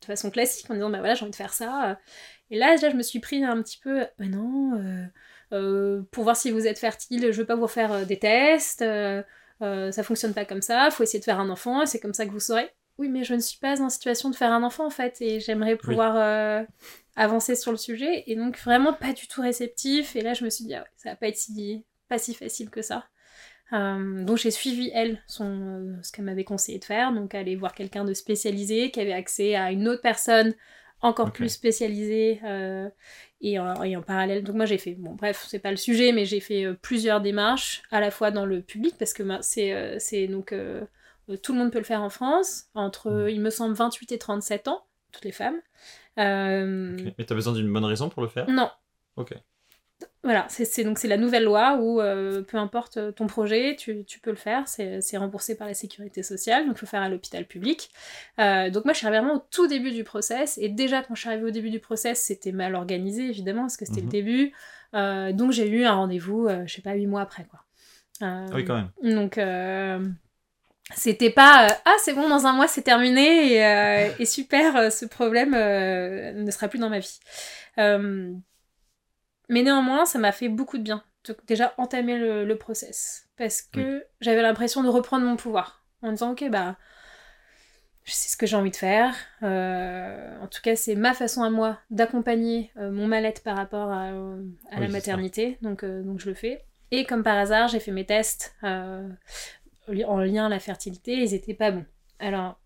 de 0.00 0.06
façon 0.06 0.30
classique 0.30 0.70
en 0.70 0.74
disant, 0.74 0.90
bah 0.90 0.98
voilà, 0.98 1.14
j'ai 1.14 1.22
envie 1.22 1.30
de 1.30 1.36
faire 1.36 1.52
ça. 1.52 1.98
Et 2.50 2.58
là, 2.58 2.72
déjà, 2.72 2.90
je 2.90 2.96
me 2.96 3.02
suis 3.02 3.20
pris 3.20 3.44
un 3.44 3.62
petit 3.62 3.78
peu, 3.78 4.06
bah 4.18 4.26
non, 4.26 4.74
euh, 4.74 5.04
euh, 5.52 6.02
pour 6.10 6.24
voir 6.24 6.36
si 6.36 6.50
vous 6.50 6.66
êtes 6.66 6.78
fertile, 6.78 7.32
je 7.32 7.38
veux 7.38 7.46
pas 7.46 7.56
vous 7.56 7.68
faire 7.68 7.92
euh, 7.92 8.04
des 8.04 8.18
tests. 8.18 8.84
ça 9.60 10.02
fonctionne 10.02 10.34
pas 10.34 10.44
comme 10.44 10.62
ça. 10.62 10.90
Faut 10.90 11.02
essayer 11.02 11.18
de 11.18 11.24
faire 11.24 11.40
un 11.40 11.50
enfant. 11.50 11.84
C'est 11.86 12.00
comme 12.00 12.14
ça 12.14 12.26
que 12.26 12.30
vous 12.30 12.40
saurez. 12.40 12.70
Oui, 12.98 13.08
mais 13.08 13.22
je 13.22 13.34
ne 13.34 13.40
suis 13.40 13.58
pas 13.58 13.80
en 13.80 13.90
situation 13.90 14.30
de 14.30 14.34
faire 14.34 14.52
un 14.52 14.64
enfant 14.64 14.86
en 14.86 14.90
fait, 14.90 15.18
et 15.20 15.38
j'aimerais 15.38 15.76
pouvoir 15.76 16.66
avancer 17.18 17.56
sur 17.56 17.72
le 17.72 17.76
sujet 17.76 18.24
et 18.28 18.36
donc 18.36 18.56
vraiment 18.58 18.92
pas 18.92 19.12
du 19.12 19.26
tout 19.26 19.42
réceptif 19.42 20.14
et 20.14 20.20
là 20.20 20.34
je 20.34 20.44
me 20.44 20.50
suis 20.50 20.64
dit 20.64 20.74
ah 20.74 20.82
ouais, 20.82 20.88
ça 20.96 21.10
va 21.10 21.16
pas 21.16 21.26
être 21.26 21.36
si 21.36 21.84
pas 22.08 22.16
si 22.16 22.32
facile 22.32 22.70
que 22.70 22.80
ça 22.80 23.08
Euh, 23.74 24.24
donc 24.24 24.38
j'ai 24.38 24.50
suivi 24.50 24.90
elle 24.94 25.22
son 25.26 25.44
euh, 25.44 25.94
ce 26.02 26.10
qu'elle 26.10 26.24
m'avait 26.24 26.44
conseillé 26.44 26.78
de 26.78 26.84
faire 26.84 27.12
donc 27.12 27.34
aller 27.34 27.54
voir 27.54 27.74
quelqu'un 27.74 28.04
de 28.06 28.14
spécialisé 28.14 28.90
qui 28.90 28.98
avait 29.00 29.12
accès 29.12 29.54
à 29.56 29.72
une 29.72 29.86
autre 29.88 30.00
personne 30.00 30.54
encore 31.02 31.32
plus 31.32 31.50
spécialisée 31.50 32.40
euh, 32.44 32.88
et, 33.42 33.58
en, 33.58 33.82
et 33.82 33.94
en 33.94 34.00
parallèle 34.02 34.42
donc 34.42 34.56
moi 34.56 34.64
j'ai 34.64 34.78
fait 34.78 34.94
bon 34.94 35.12
bref 35.14 35.44
c'est 35.48 35.58
pas 35.58 35.70
le 35.70 35.76
sujet 35.76 36.12
mais 36.12 36.24
j'ai 36.24 36.40
fait 36.40 36.64
plusieurs 36.80 37.20
démarches 37.20 37.82
à 37.90 38.00
la 38.00 38.10
fois 38.10 38.30
dans 38.30 38.46
le 38.46 38.62
public 38.62 38.94
parce 38.98 39.12
que 39.12 39.22
ma- 39.22 39.42
c'est 39.42 39.98
c'est 39.98 40.26
donc 40.28 40.54
tout 41.42 41.52
le 41.52 41.58
monde 41.58 41.70
peut 41.70 41.78
le 41.78 41.84
faire 41.84 42.02
en 42.02 42.08
France 42.10 42.68
entre 42.74 43.10
Mhm. 43.10 43.28
il 43.28 43.40
me 43.42 43.50
semble 43.50 43.74
28 43.74 44.12
et 44.12 44.18
37 44.18 44.66
ans 44.68 44.82
toutes 45.12 45.24
les 45.26 45.32
femmes 45.32 45.60
Euh, 46.18 46.94
Ok. 46.94 47.14
Mais 47.18 47.24
t'as 47.24 47.34
besoin 47.34 47.52
d'une 47.52 47.72
bonne 47.72 47.84
raison 47.84 48.08
pour 48.08 48.22
le 48.22 48.28
faire? 48.28 48.48
Non. 48.48 48.70
Ok. 49.16 49.34
Voilà, 50.22 50.46
c'est 50.48 50.84
donc 50.84 50.98
c'est 50.98 51.08
la 51.08 51.16
nouvelle 51.16 51.44
loi 51.44 51.78
où 51.80 52.00
euh, 52.00 52.42
peu 52.42 52.56
importe 52.56 53.14
ton 53.14 53.26
projet, 53.26 53.76
tu, 53.76 54.04
tu 54.04 54.20
peux 54.20 54.30
le 54.30 54.36
faire, 54.36 54.64
c'est 54.66 55.16
remboursé 55.16 55.56
par 55.56 55.66
la 55.66 55.74
sécurité 55.74 56.22
sociale, 56.22 56.66
donc 56.66 56.76
il 56.76 56.80
faut 56.80 56.86
faire 56.86 57.02
à 57.02 57.08
l'hôpital 57.08 57.44
public. 57.46 57.90
Euh, 58.38 58.68
donc 58.70 58.84
moi 58.84 58.92
je 58.92 58.98
suis 58.98 59.06
arrivée 59.06 59.20
vraiment 59.20 59.38
au 59.40 59.44
tout 59.50 59.66
début 59.66 59.90
du 59.90 60.04
process, 60.04 60.58
et 60.58 60.68
déjà 60.68 61.02
quand 61.02 61.14
je 61.14 61.20
suis 61.20 61.28
arrivée 61.30 61.46
au 61.46 61.50
début 61.50 61.70
du 61.70 61.80
process, 61.80 62.20
c'était 62.20 62.52
mal 62.52 62.74
organisé 62.74 63.22
évidemment, 63.28 63.62
parce 63.62 63.76
que 63.76 63.86
c'était 63.86 64.00
Mhm. 64.00 64.06
le 64.06 64.10
début, 64.12 64.52
Euh, 64.94 65.32
donc 65.32 65.52
j'ai 65.52 65.68
eu 65.68 65.84
un 65.84 65.92
rendez-vous, 65.94 66.48
je 66.66 66.72
sais 66.72 66.82
pas, 66.82 66.94
huit 66.94 67.06
mois 67.06 67.20
après 67.22 67.44
quoi. 67.44 67.60
Oui, 68.54 68.64
quand 68.64 68.74
même. 68.74 69.14
donc, 69.16 69.38
c'était 70.94 71.30
pas 71.30 71.66
euh, 71.66 71.74
ah, 71.84 71.94
c'est 72.02 72.14
bon, 72.14 72.28
dans 72.28 72.46
un 72.46 72.52
mois 72.54 72.66
c'est 72.68 72.82
terminé 72.82 73.52
et, 73.52 73.64
euh, 73.66 74.08
et 74.18 74.24
super, 74.24 74.76
euh, 74.76 74.90
ce 74.90 75.04
problème 75.04 75.50
ne 75.52 76.50
sera 76.50 76.68
plus 76.68 76.78
dans 76.78 76.88
ma 76.90 76.98
vie. 77.00 77.18
Mais 79.48 79.62
néanmoins, 79.62 80.04
ça 80.04 80.18
m'a 80.18 80.32
fait 80.32 80.48
beaucoup 80.48 80.78
de 80.78 80.82
bien. 80.82 81.02
de 81.24 81.36
déjà 81.46 81.74
entamer 81.78 82.18
le, 82.18 82.44
le 82.44 82.58
process. 82.58 83.28
Parce 83.36 83.62
que 83.62 84.04
j'avais 84.20 84.42
l'impression 84.42 84.82
de 84.82 84.88
reprendre 84.88 85.24
mon 85.24 85.36
pouvoir. 85.36 85.84
En 86.02 86.10
disant, 86.10 86.32
ok, 86.32 86.48
bah, 86.50 86.76
je 88.04 88.12
sais 88.12 88.30
ce 88.30 88.36
que 88.36 88.46
j'ai 88.46 88.56
envie 88.56 88.70
de 88.70 88.76
faire. 88.76 89.14
Euh, 89.42 90.38
en 90.40 90.46
tout 90.46 90.60
cas, 90.62 90.76
c'est 90.76 90.94
ma 90.94 91.12
façon 91.14 91.42
à 91.42 91.50
moi 91.50 91.78
d'accompagner 91.90 92.70
euh, 92.78 92.90
mon 92.90 93.06
mal-être 93.06 93.42
par 93.42 93.56
rapport 93.56 93.90
à, 93.92 94.12
euh, 94.12 94.42
à 94.70 94.76
Oui, 94.76 94.82
la 94.82 94.88
maternité. 94.88 95.58
Donc, 95.62 95.84
donc, 95.84 96.18
je 96.20 96.28
le 96.28 96.34
fais. 96.34 96.64
Et 96.90 97.04
comme 97.04 97.22
par 97.22 97.36
hasard, 97.36 97.68
j'ai 97.68 97.80
fait 97.80 97.90
mes 97.90 98.06
tests 98.06 98.54
en 98.62 100.18
lien 100.18 100.46
à 100.46 100.48
la 100.48 100.58
fertilité. 100.58 101.12
Ils 101.14 101.34
étaient 101.34 101.54
pas 101.54 101.70
bons. 101.70 101.84
Alors, 102.18 102.58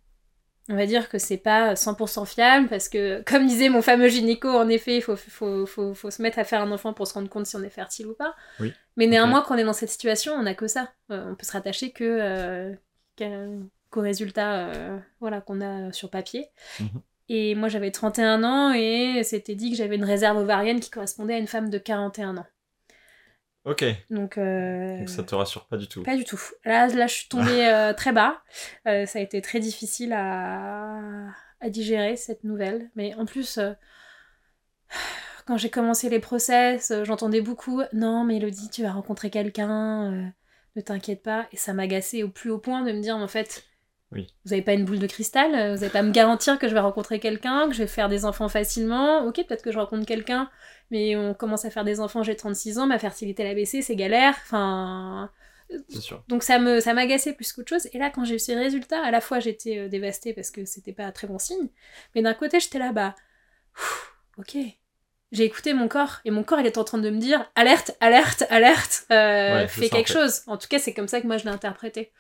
on 0.69 0.77
va 0.77 0.87
dire 0.87 1.09
que 1.09 1.19
c'est 1.19 1.39
pas 1.39 1.75
100% 1.75 2.27
fiable 2.27 2.69
parce 2.69 2.89
que, 2.89 3.23
comme 3.27 3.47
disait 3.47 3.69
mon 3.69 3.83
fameux 3.83 4.09
gynéco, 4.09 4.49
en 4.49 4.69
effet, 4.69 4.97
il 4.97 5.03
faut, 5.03 5.17
faut, 5.17 5.67
faut, 5.67 5.95
faut 5.95 6.11
se 6.11 6.23
mettre 6.23 6.39
à 6.39 6.45
faire 6.45 6.61
un 6.61 6.71
enfant 6.71 6.93
pour 6.93 7.07
se 7.07 7.15
rendre 7.15 7.29
compte 7.29 7.47
si 7.47 7.57
on 7.57 7.63
est 7.63 7.71
fertile 7.71 8.07
ou 8.07 8.15
pas. 8.15 8.35
Oui. 8.61 8.73
Mais 8.97 9.07
néanmoins, 9.07 9.43
quand 9.43 9.55
on 9.55 9.59
est 9.59 9.65
dans 9.65 9.73
cette 9.73 9.91
situation, 9.91 10.35
on 10.35 10.43
n'a 10.43 10.55
que 10.55 10.69
ça. 10.69 10.93
Euh, 11.11 11.31
on 11.31 11.35
peut 11.35 11.47
se 11.47 11.53
rattacher 11.53 11.93
que, 11.93 12.05
euh, 12.05 12.75
qu'aux 13.91 14.01
résultats 14.01 14.69
euh, 14.69 14.99
voilà, 15.21 15.41
qu'on 15.41 15.61
a 15.61 15.93
sur 15.93 16.11
papier. 16.11 16.49
Mhm. 16.81 17.03
Et 17.29 17.55
moi, 17.55 17.69
j'avais 17.69 17.91
31 17.91 18.45
ans 18.45 18.73
et 18.75 19.23
c'était 19.25 19.55
dit 19.55 19.71
que 19.71 19.77
j'avais 19.77 19.97
une 19.97 20.05
réserve 20.05 20.37
ovarienne 20.37 20.81
qui 20.81 20.91
correspondait 20.91 21.35
à 21.35 21.39
une 21.39 21.47
femme 21.47 21.71
de 21.71 21.79
41 21.79 22.37
ans. 22.37 22.47
Ok. 23.65 23.85
Donc, 24.11 24.39
euh, 24.39 24.99
Donc 24.99 25.09
ça 25.09 25.23
te 25.23 25.35
rassure 25.35 25.67
pas 25.67 25.77
du 25.77 25.87
tout. 25.87 26.03
pas 26.03 26.17
du 26.17 26.25
tout. 26.25 26.41
Là, 26.65 26.89
là 26.89 27.07
je 27.07 27.15
suis 27.15 27.29
tombée 27.29 27.67
euh, 27.69 27.93
très 27.93 28.13
bas. 28.13 28.43
Euh, 28.89 29.07
ça 29.07 29.19
a 29.19 29.23
été 29.23 29.41
très 29.41 29.61
difficile 29.61 30.13
à, 30.13 30.99
à 31.61 31.71
digérer 31.71 32.17
cette 32.17 32.43
nouvelle. 32.45 32.91
Mais 32.97 33.15
en 33.15 33.25
plus, 33.25 33.59
euh, 33.59 33.73
quand 35.47 35.57
j'ai 35.57 35.71
commencé 35.71 36.09
les 36.09 36.19
process, 36.21 36.91
euh, 36.91 37.05
j'entendais 37.05 37.41
beaucoup 37.41 37.83
Non, 37.93 38.25
mais 38.25 38.37
Elodie, 38.39 38.69
tu 38.71 38.83
vas 38.83 38.93
rencontrer 38.93 39.31
quelqu'un, 39.31 40.13
euh, 40.13 40.27
ne 40.77 40.81
t'inquiète 40.81 41.23
pas. 41.23 41.47
Et 41.53 41.57
ça 41.57 41.73
m'agaçait 41.73 42.23
au 42.25 42.29
plus 42.29 42.51
haut 42.51 42.59
point 42.59 42.83
de 42.83 42.93
me 42.93 43.01
dire 43.01 43.17
En 43.17 43.29
fait, 43.29 43.65
Oui. 44.13 44.27
vous 44.45 44.51
n'avez 44.51 44.63
pas 44.63 44.75
une 44.75 44.85
boule 44.85 44.99
de 44.99 45.07
cristal, 45.07 45.55
euh, 45.55 45.75
vous 45.75 45.81
n'avez 45.81 45.89
pas 45.91 46.01
à 46.01 46.03
me 46.03 46.13
garantir 46.13 46.59
que 46.59 46.69
je 46.69 46.75
vais 46.75 46.81
rencontrer 46.81 47.19
quelqu'un, 47.19 47.67
que 47.69 47.75
je 47.75 47.79
vais 47.79 47.87
faire 47.89 48.09
des 48.09 48.25
enfants 48.25 48.49
facilement. 48.49 49.25
Ok, 49.25 49.37
peut-être 49.47 49.63
que 49.63 49.73
je 49.73 49.79
rencontre 49.79 50.07
quelqu'un, 50.07 50.51
mais 50.91 51.17
on 51.17 51.35
commence 51.35 51.65
à 51.65 51.71
faire 51.71 51.85
des 51.85 51.99
enfants, 52.01 52.23
j'ai 52.23 52.37
36 52.37 52.79
ans, 52.79 52.87
ma 52.87 52.99
fertilité 52.99 53.43
l'a 53.45 53.55
baissé, 53.55 53.83
c'est 53.83 53.97
galère. 53.97 54.35
Enfin. 54.45 55.31
C'est 55.89 56.01
sûr. 56.03 56.23
Donc 56.29 56.43
ça 56.43 56.59
me 56.59 56.81
ça 56.81 56.93
m'agaçait 56.93 57.33
plus 57.33 57.51
qu'autre 57.53 57.71
chose. 57.71 57.89
Et 57.95 57.99
là, 57.99 58.11
quand 58.11 58.25
j'ai 58.27 58.35
eu 58.35 58.39
ces 58.39 58.55
résultats, 58.55 59.03
à 59.03 59.11
la 59.11 59.23
fois 59.23 59.41
j'étais 59.41 59.79
euh, 59.79 59.89
dévastée 59.89 60.35
parce 60.35 60.51
que 60.51 60.67
c'était 60.67 60.93
pas 60.93 61.05
un 61.05 61.13
très 61.13 61.27
bon 61.27 61.39
signe, 61.39 61.69
mais 62.15 62.21
d'un 62.21 62.35
côté 62.35 62.61
j'étais 62.61 62.79
là, 62.79 62.93
pff, 63.75 64.13
ok. 64.39 64.57
J'ai 65.31 65.45
écouté 65.45 65.73
mon 65.73 65.89
corps 65.89 66.21
et 66.27 66.31
mon 66.31 66.43
corps 66.45 66.61
il 66.61 66.67
est 66.67 66.77
en 66.77 66.85
train 66.85 66.99
de 66.99 67.09
me 67.09 67.17
dire 67.17 67.51
alerte, 67.55 67.97
alerte, 68.01 68.45
alerte, 68.51 69.07
euh, 69.11 69.63
Ouais, 69.63 69.69
fais 69.69 69.87
en 69.87 69.89
quelque 69.89 70.09
fait. 70.09 70.13
chose. 70.21 70.43
En 70.47 70.59
tout 70.59 70.69
cas, 70.69 70.79
c'est 70.79 70.93
comme 70.93 71.09
ça 71.09 71.23
que 71.23 71.27
moi 71.27 71.39
je 71.39 71.45
l'ai 71.45 71.51
interprété. 71.51 72.13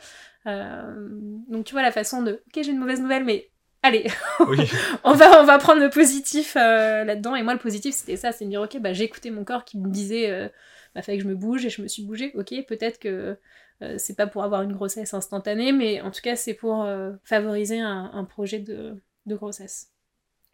Euh, 0.46 1.08
donc 1.48 1.64
tu 1.64 1.72
vois 1.72 1.82
la 1.82 1.92
façon 1.92 2.22
de, 2.22 2.42
ok, 2.46 2.62
j'ai 2.62 2.70
une 2.70 2.78
mauvaise 2.78 3.00
nouvelle, 3.00 3.24
mais 3.24 3.50
allez, 3.82 4.06
Oui. 4.40 4.58
on 5.04 5.12
va 5.14 5.40
on 5.42 5.44
va 5.44 5.58
prendre 5.58 5.80
le 5.80 5.90
positif 5.90 6.56
euh, 6.56 7.04
là-dedans. 7.04 7.36
Et 7.36 7.42
moi 7.42 7.52
le 7.54 7.60
positif 7.60 7.94
c'était 7.94 8.16
ça, 8.16 8.32
c'est 8.32 8.44
de 8.44 8.50
dire 8.50 8.60
ok, 8.62 8.78
bah 8.80 8.92
j'ai 8.92 9.04
écouté 9.04 9.30
mon 9.30 9.44
corps 9.44 9.64
qui 9.64 9.78
me 9.78 9.88
disait, 9.90 10.30
euh, 10.30 10.48
bah 10.94 11.02
fallait 11.02 11.18
que 11.18 11.24
je 11.24 11.28
me 11.28 11.34
bouge 11.36 11.64
et 11.64 11.70
je 11.70 11.82
me 11.82 11.88
suis 11.88 12.02
bougée. 12.04 12.32
Ok, 12.34 12.52
peut-être 12.66 12.98
que 12.98 13.38
euh, 13.82 13.94
c'est 13.98 14.16
pas 14.16 14.26
pour 14.26 14.44
avoir 14.44 14.62
une 14.62 14.72
grossesse 14.72 15.14
instantanée, 15.14 15.72
mais 15.72 16.00
en 16.00 16.10
tout 16.10 16.20
cas, 16.22 16.36
c'est 16.36 16.54
pour 16.54 16.82
euh, 16.82 17.12
favoriser 17.24 17.80
un, 17.80 18.10
un 18.12 18.24
projet 18.24 18.60
de, 18.60 18.96
de 19.26 19.34
grossesse. 19.36 19.90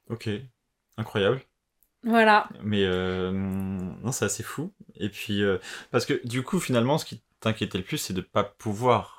Ok. 0.09 0.31
Incroyable. 0.97 1.43
Voilà. 2.05 2.49
Mais 2.63 2.87
non, 2.89 4.13
c'est 4.13 4.25
assez 4.25 4.43
fou. 4.43 4.73
Et 4.95 5.09
puis, 5.09 5.43
parce 5.91 6.07
que 6.07 6.27
du 6.27 6.43
coup, 6.43 6.59
finalement, 6.61 6.97
ce 6.97 7.05
qui 7.05 7.21
t'inquiétait 7.41 7.79
le 7.79 7.85
plus, 7.85 7.99
c'est 7.99 8.15
de 8.15 8.21
pas 8.21 8.45
pouvoir 8.45 9.18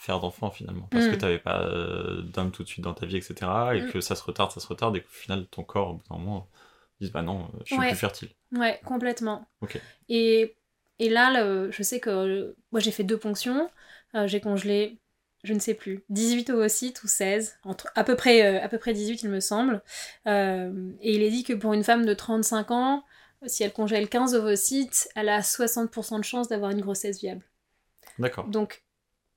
faire 0.00 0.18
d'enfant 0.20 0.50
finalement. 0.50 0.88
Parce 0.90 1.06
Mm. 1.06 1.10
que 1.10 1.16
t'avais 1.16 1.38
pas 1.38 1.62
euh, 1.62 2.22
d'homme 2.22 2.50
tout 2.52 2.62
de 2.62 2.68
suite 2.68 2.84
dans 2.84 2.94
ta 2.94 3.06
vie, 3.06 3.16
etc. 3.18 3.34
Et 3.76 3.82
Mm. 3.82 3.90
que 3.90 4.00
ça 4.00 4.14
se 4.16 4.22
retarde, 4.24 4.50
ça 4.50 4.60
se 4.60 4.66
retarde, 4.66 4.96
et 4.96 5.02
qu'au 5.02 5.08
final, 5.10 5.46
ton 5.48 5.62
corps, 5.62 5.90
au 5.90 5.94
bout 5.94 6.04
d'un 6.10 6.16
moment, 6.18 6.48
dit 7.00 7.10
bah 7.10 7.22
non, 7.22 7.50
je 7.60 7.66
suis 7.74 7.78
Ouais. 7.78 7.88
plus 7.88 7.96
fertile. 7.96 8.28
Ouais, 8.52 8.80
complètement. 8.84 9.46
Ok. 9.60 9.80
Et, 10.08 10.56
et 10.98 11.08
là, 11.08 11.30
le- 11.44 11.70
je 11.70 11.82
sais 11.82 12.00
que 12.00 12.10
euh, 12.10 12.56
moi, 12.72 12.80
j'ai 12.80 12.90
fait 12.90 13.04
deux 13.04 13.18
ponctions. 13.18 13.70
Euh, 14.14 14.26
j'ai 14.26 14.40
congelé, 14.40 14.98
je 15.44 15.54
ne 15.54 15.58
sais 15.60 15.74
plus, 15.74 16.04
18 16.08 16.50
ovocytes 16.50 17.02
ou 17.04 17.08
16, 17.08 17.58
entre, 17.64 17.88
à, 17.94 18.02
peu 18.04 18.16
près, 18.16 18.42
euh, 18.44 18.64
à 18.64 18.68
peu 18.68 18.78
près 18.78 18.92
18, 18.92 19.22
il 19.22 19.30
me 19.30 19.40
semble. 19.40 19.82
Euh, 20.26 20.92
et 21.00 21.14
il 21.14 21.22
est 21.22 21.30
dit 21.30 21.44
que 21.44 21.52
pour 21.52 21.72
une 21.74 21.84
femme 21.84 22.04
de 22.06 22.12
35 22.14 22.70
ans, 22.70 23.04
si 23.46 23.62
elle 23.62 23.72
congèle 23.72 24.08
15 24.08 24.34
ovocytes, 24.34 25.08
elle 25.14 25.28
a 25.30 25.42
60% 25.42 26.18
de 26.18 26.24
chance 26.24 26.48
d'avoir 26.48 26.70
une 26.72 26.80
grossesse 26.82 27.20
viable. 27.20 27.44
D'accord. 28.18 28.46
Donc, 28.48 28.82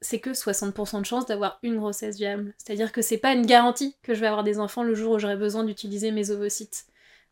c'est 0.04 0.20
que 0.20 0.30
60% 0.32 1.00
de 1.00 1.06
chance 1.06 1.26
d'avoir 1.26 1.58
une 1.64 1.78
grossesse 1.78 2.18
viable. 2.18 2.54
C'est-à-dire 2.58 2.92
que 2.92 3.02
c'est 3.02 3.18
pas 3.18 3.34
une 3.34 3.46
garantie 3.46 3.96
que 4.04 4.14
je 4.14 4.20
vais 4.20 4.28
avoir 4.28 4.44
des 4.44 4.60
enfants 4.60 4.84
le 4.84 4.94
jour 4.94 5.14
où 5.14 5.20
j'aurai 5.20 5.38
besoin 5.38 5.64
d'utiliser 5.64 6.12
mes 6.12 6.30
ovocytes. 6.30 6.86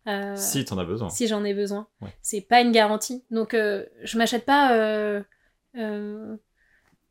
Euh, 0.07 0.35
Si 0.35 0.65
t'en 0.65 0.79
as 0.79 0.85
besoin. 0.85 1.09
si 1.09 1.27
j'en 1.27 1.43
ai 1.43 1.53
besoin. 1.53 1.87
Ouais. 2.01 2.09
C'est 2.23 2.41
pas 2.41 2.61
une 2.61 2.71
garantie. 2.71 3.23
Donc, 3.29 3.53
euh, 3.53 3.85
je 4.03 4.17
m'achète 4.17 4.45
pas 4.45 4.73
euh, 4.73 5.21
euh, 5.77 6.35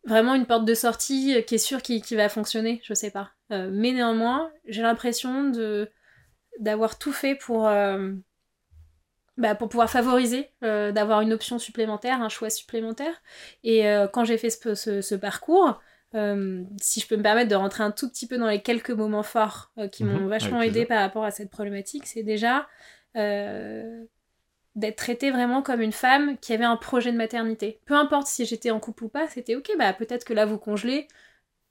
vraiment 0.04 0.34
une 0.34 0.46
porte 0.46 0.64
de 0.64 0.74
sortie 0.74 1.44
qui 1.46 1.54
est 1.54 1.58
sûre 1.58 1.82
qui, 1.82 2.02
qui 2.02 2.16
va 2.16 2.28
fonctionner. 2.28 2.80
Je 2.82 2.94
sais 2.94 3.10
pas. 3.12 3.30
Euh, 3.52 3.70
mais 3.72 3.92
néanmoins, 3.92 4.50
j'ai 4.66 4.82
l'impression 4.82 5.50
de 5.50 5.88
d'avoir 6.58 6.98
tout 6.98 7.12
fait 7.12 7.36
pour. 7.36 7.70
Bah, 9.40 9.55
pour 9.55 9.68
pouvoir 9.68 9.90
favoriser, 9.90 10.50
euh, 10.64 10.92
d'avoir 10.92 11.20
une 11.22 11.33
option 11.33 11.59
supplémentaire, 11.59 12.22
un 12.22 12.29
choix 12.29 12.50
supplémentaire. 12.50 13.14
Et 13.64 13.88
euh, 13.88 14.07
quand 14.09 14.24
j'ai 14.24 14.38
fait 14.38 14.50
ce, 14.50 14.74
ce- 14.74 15.00
ce 15.00 15.14
parcours, 15.16 15.81
euh, 16.14 16.64
si 16.81 17.00
je 17.00 17.07
peux 17.09 17.16
me 17.16 17.22
permettre 17.22 17.50
de 17.50 17.55
rentrer 17.57 17.85
un 17.85 17.90
tout 17.92 18.09
petit 18.11 18.26
peu 18.26 18.38
dans 18.38 18.48
les 18.48 18.62
quelques 18.62 18.90
moments 18.90 19.22
forts 19.22 19.72
qui 19.92 20.03
Mhm, 20.03 20.05
m'ont 20.05 20.26
vachement 20.29 20.61
avec 20.62 20.62
aidé 20.62 20.85
par 20.87 21.00
rapport 21.00 21.24
à 21.24 21.31
cette 21.31 21.50
problématique, 21.50 22.07
c'est 22.07 22.22
déjà 22.24 22.68
d'être 24.76 24.96
traitée 24.96 25.31
vraiment 25.31 25.62
comme 25.62 25.81
une 25.81 25.92
femme 25.92 26.38
qui 26.38 26.53
avait 26.53 26.64
un 26.64 26.76
projet 26.76 27.12
de 27.12 27.16
maternité. 27.16 27.81
Peu 27.87 27.94
importe 27.94 28.29
si 28.29 28.46
j'étais 28.46 28.70
en 28.70 28.79
couple 28.81 29.05
ou 29.05 29.09
pas, 29.09 29.26
c'était 29.29 29.57
ok, 29.57 29.70
bah 29.79 29.92
peut-être 29.92 30.24
que 30.24 30.33
là 30.33 30.46
vous 30.46 30.59
congelez 30.59 31.09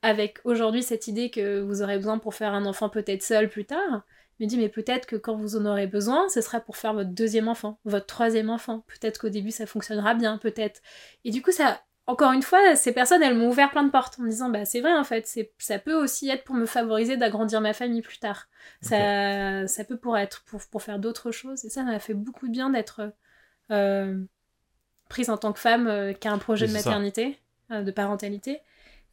avec 0.04 0.40
aujourd'hui 0.46 0.84
cette 0.84 1.08
idée 1.08 1.32
que 1.32 1.62
vous 1.62 1.82
aurez 1.84 1.98
besoin 1.98 2.20
pour 2.20 2.36
faire 2.36 2.54
un 2.54 2.66
enfant 2.66 2.90
peut-être 2.90 3.24
seul 3.24 3.50
plus 3.50 3.66
tard. 3.66 4.04
Me 4.40 4.46
dis, 4.46 4.58
mais 4.58 4.70
peut-être 4.70 5.06
que 5.06 5.16
quand 5.18 5.36
vous 5.36 5.58
en 5.58 5.66
aurez 5.66 5.88
besoin, 5.88 6.30
ce 6.30 6.40
sera 6.42 6.60
pour 6.62 6.78
faire 6.78 6.94
votre 6.94 7.10
deuxième 7.10 7.50
enfant, 7.50 7.80
votre 7.84 8.06
troisième 8.06 8.50
enfant. 8.50 8.86
Peut-être 8.88 9.20
qu'au 9.20 9.30
début, 9.30 9.52
ça 9.52 9.66
fonctionnera 9.66 10.14
bien, 10.14 10.38
peut-être. 10.38 10.82
Et 11.26 11.32
du 11.32 11.42
coup, 11.42 11.52
ça, 11.52 11.82
encore 12.08 12.32
une 12.32 12.42
fois, 12.42 12.76
ces 12.76 12.94
personnes, 12.94 13.22
elles 13.22 13.36
m'ont 13.36 13.50
ouvert 13.50 13.70
plein 13.70 13.84
de 13.84 13.92
portes 13.92 14.18
en 14.18 14.24
me 14.24 14.30
disant, 14.30 14.50
bah 14.50 14.66
c'est 14.66 14.82
vrai 14.82 14.98
en 14.98 15.04
fait, 15.04 15.28
c'est, 15.28 15.52
ça 15.60 15.78
peut 15.78 15.94
aussi 15.94 16.30
être 16.30 16.44
pour 16.44 16.56
me 16.56 16.66
favoriser 16.66 17.18
d'agrandir 17.18 17.62
ma 17.62 17.74
famille 17.74 18.02
plus 18.02 18.18
tard. 18.18 18.48
Ça, 18.82 19.68
ça 19.68 19.84
peut 19.84 19.98
pour 19.98 20.18
être 20.18 20.44
pour, 20.46 20.60
pour 20.72 20.82
faire 20.82 21.00
d'autres 21.00 21.32
choses. 21.32 21.66
Et 21.66 21.70
ça 21.70 21.84
m'a 21.84 22.00
fait 22.00 22.16
beaucoup 22.16 22.48
de 22.48 22.52
bien 22.52 22.70
d'être 22.70 23.14
euh, 23.72 24.24
prise 25.10 25.30
en 25.30 25.38
tant 25.38 25.54
que 25.54 25.60
femme 25.60 25.88
euh, 25.88 26.14
qui 26.14 26.28
a 26.28 26.32
un 26.32 26.40
projet 26.40 26.66
Oui, 26.66 26.72
de 26.72 26.78
maternité, 26.78 27.40
euh, 27.72 27.84
de 27.84 27.92
parentalité. 27.92 28.62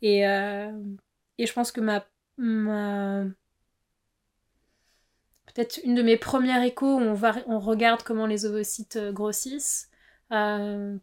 Et, 0.02 0.20
et 0.20 1.46
je 1.46 1.52
pense 1.52 1.72
que 1.72 1.80
ma, 1.80 2.06
ma 2.36 3.24
peut-être 5.46 5.80
une 5.84 5.94
de 5.94 6.02
mes 6.02 6.16
premières 6.16 6.62
échos 6.62 6.96
où 6.96 7.00
on, 7.00 7.14
va, 7.14 7.34
on 7.46 7.58
regarde 7.58 8.02
comment 8.02 8.26
les 8.26 8.46
ovocytes 8.46 8.96
euh, 8.96 9.12
grossissent. 9.12 9.90
Euh, 10.32 10.96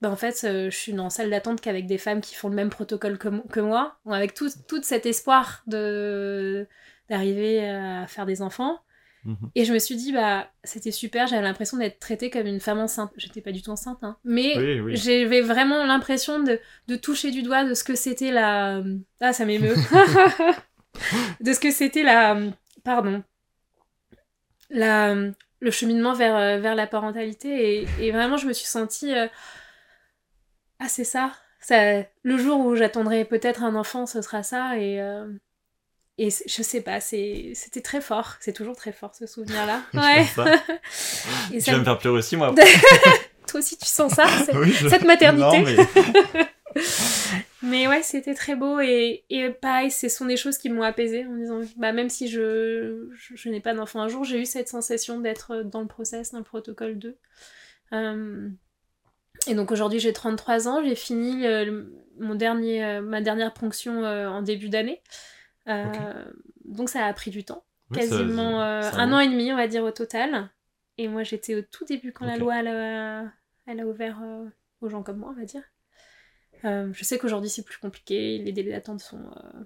ben 0.00 0.10
en 0.10 0.16
fait, 0.16 0.42
euh, 0.44 0.70
je 0.70 0.76
suis 0.76 0.92
dans 0.94 1.10
salle 1.10 1.30
d'attente 1.30 1.60
qu'avec 1.60 1.86
des 1.86 1.98
femmes 1.98 2.20
qui 2.20 2.34
font 2.34 2.48
le 2.48 2.54
même 2.56 2.70
protocole 2.70 3.18
que, 3.18 3.28
mo- 3.28 3.42
que 3.44 3.60
moi, 3.60 3.98
avec 4.06 4.34
tout, 4.34 4.48
tout 4.68 4.82
cet 4.82 5.06
espoir 5.06 5.62
de 5.66 6.66
d'arriver 7.08 7.68
à 7.68 8.06
faire 8.06 8.24
des 8.26 8.40
enfants. 8.40 8.80
Mhm. 9.24 9.50
Et 9.54 9.64
je 9.64 9.72
me 9.74 9.78
suis 9.78 9.96
dit, 9.96 10.12
bah, 10.12 10.48
c'était 10.64 10.92
super, 10.92 11.26
j'avais 11.26 11.42
l'impression 11.42 11.76
d'être 11.76 11.98
traitée 11.98 12.30
comme 12.30 12.46
une 12.46 12.60
femme 12.60 12.78
enceinte. 12.78 13.12
J'étais 13.16 13.40
pas 13.42 13.52
du 13.52 13.62
tout 13.62 13.70
enceinte, 13.70 13.98
hein. 14.02 14.16
Mais 14.24 14.56
Oui, 14.56 14.80
oui. 14.80 14.96
j'avais 14.96 15.40
vraiment 15.42 15.84
l'impression 15.84 16.42
de, 16.42 16.58
de 16.88 16.96
toucher 16.96 17.30
du 17.30 17.42
doigt 17.42 17.64
de 17.64 17.74
ce 17.74 17.84
que 17.84 17.94
c'était 17.96 18.30
la... 18.30 18.82
Ah, 19.20 19.32
ça 19.32 19.44
m'émeut. 19.44 19.74
de 21.40 21.52
ce 21.52 21.60
que 21.60 21.70
c'était 21.70 22.02
la... 22.02 22.38
Pardon. 22.84 23.22
La... 24.70 25.14
Le 25.62 25.70
cheminement 25.70 26.14
vers, 26.14 26.34
euh, 26.36 26.58
vers 26.58 26.74
la 26.74 26.86
parentalité. 26.86 27.82
Et, 27.82 27.88
et 28.00 28.12
vraiment, 28.12 28.38
je 28.38 28.46
me 28.46 28.52
suis 28.54 28.66
sentie... 28.66 29.14
euh, 29.14 29.26
Ah, 30.78 30.88
c'est 30.88 31.04
ça. 31.04 31.32
ça. 31.60 32.02
Le 32.22 32.38
jour 32.38 32.60
où 32.60 32.74
j'attendrai 32.76 33.24
peut-être 33.26 33.62
un 33.62 33.74
enfant, 33.74 34.06
ce 34.06 34.22
sera 34.22 34.42
ça. 34.42 34.78
Et... 34.78 35.00
euh, 35.02 35.26
Et 36.16 36.30
je 36.30 36.62
sais 36.62 36.80
pas, 36.80 37.00
c'est- 37.00 37.52
c'était 37.54 37.82
très 37.82 38.00
fort. 38.00 38.36
C'est 38.40 38.52
toujours 38.54 38.74
très 38.76 38.92
fort 38.92 39.14
ce 39.14 39.26
souvenir-là. 39.26 39.82
Ouais. 39.94 40.24
Ça. 40.24 40.46
Et 41.52 41.58
Tu 41.58 41.60
ça 41.62 41.72
vas 41.72 41.78
me- 41.78 41.84
faire 41.84 41.98
pleurer 41.98 42.18
aussi, 42.18 42.36
moi. 42.36 42.54
Toi 43.46 43.60
aussi, 43.60 43.76
tu 43.76 43.86
sens 43.86 44.12
ça 44.14 44.26
Oui, 44.54 44.72
je- 44.72 44.88
Cette 44.88 45.04
maternité. 45.04 45.58
Non, 45.58 45.64
mais... 45.64 46.46
Mais 47.62 47.86
ouais, 47.88 48.02
c'était 48.02 48.34
très 48.34 48.56
beau 48.56 48.80
et, 48.80 49.24
et 49.28 49.50
pareil, 49.50 49.90
ce 49.90 50.08
sont 50.08 50.24
des 50.26 50.36
choses 50.36 50.56
qui 50.58 50.70
m'ont 50.70 50.82
apaisée 50.82 51.26
en 51.26 51.34
disant, 51.36 51.60
bah 51.76 51.92
même 51.92 52.08
si 52.08 52.28
je, 52.28 53.08
je, 53.12 53.36
je 53.36 53.48
n'ai 53.48 53.60
pas 53.60 53.74
d'enfant 53.74 54.00
un 54.00 54.08
jour, 54.08 54.24
j'ai 54.24 54.40
eu 54.40 54.46
cette 54.46 54.68
sensation 54.68 55.20
d'être 55.20 55.62
dans 55.62 55.80
le 55.82 55.86
process, 55.86 56.32
dans 56.32 56.38
le 56.38 56.44
protocole 56.44 56.98
2. 56.98 57.16
Euh, 57.92 58.48
et 59.46 59.54
donc 59.54 59.70
aujourd'hui 59.72 59.98
j'ai 60.00 60.12
33 60.12 60.68
ans, 60.68 60.82
j'ai 60.84 60.94
fini 60.94 61.46
euh, 61.46 61.64
le- 61.64 61.94
mon 62.18 62.34
dernier, 62.34 62.84
euh, 62.84 63.00
ma 63.00 63.20
dernière 63.20 63.52
ponction 63.52 64.04
en 64.04 64.42
début 64.42 64.68
d'année. 64.68 65.02
Euh. 65.68 66.24
Donc 66.64 66.88
ça 66.88 67.04
a 67.04 67.12
pris 67.12 67.30
du 67.30 67.44
temps, 67.44 67.64
Oui, 67.90 67.96
ça- 68.02 68.08
quasiment 68.08 68.60
un 68.62 69.12
an 69.12 69.18
et 69.20 69.28
demi 69.28 69.52
on 69.52 69.56
va 69.56 69.66
dire 69.68 69.84
au 69.84 69.90
total. 69.90 70.48
Et 70.98 71.08
moi 71.08 71.22
j'étais 71.24 71.54
au 71.54 71.62
tout 71.62 71.84
début 71.84 72.12
quand 72.12 72.26
la 72.26 72.36
loi 72.40 72.58
elle 72.60 72.68
a, 72.68 73.24
elle 73.66 73.80
a 73.80 73.86
ouvert 73.86 74.20
aux 74.80 74.88
gens 74.88 75.02
comme 75.02 75.18
moi 75.18 75.32
on 75.34 75.38
va 75.38 75.44
dire. 75.46 75.62
Euh, 76.64 76.88
je 76.92 77.04
sais 77.04 77.18
qu'aujourd'hui 77.18 77.48
c'est 77.50 77.64
plus 77.64 77.78
compliqué, 77.78 78.38
les 78.38 78.52
délais 78.52 78.72
d'attente 78.72 79.00
sont, 79.00 79.18
euh, 79.18 79.60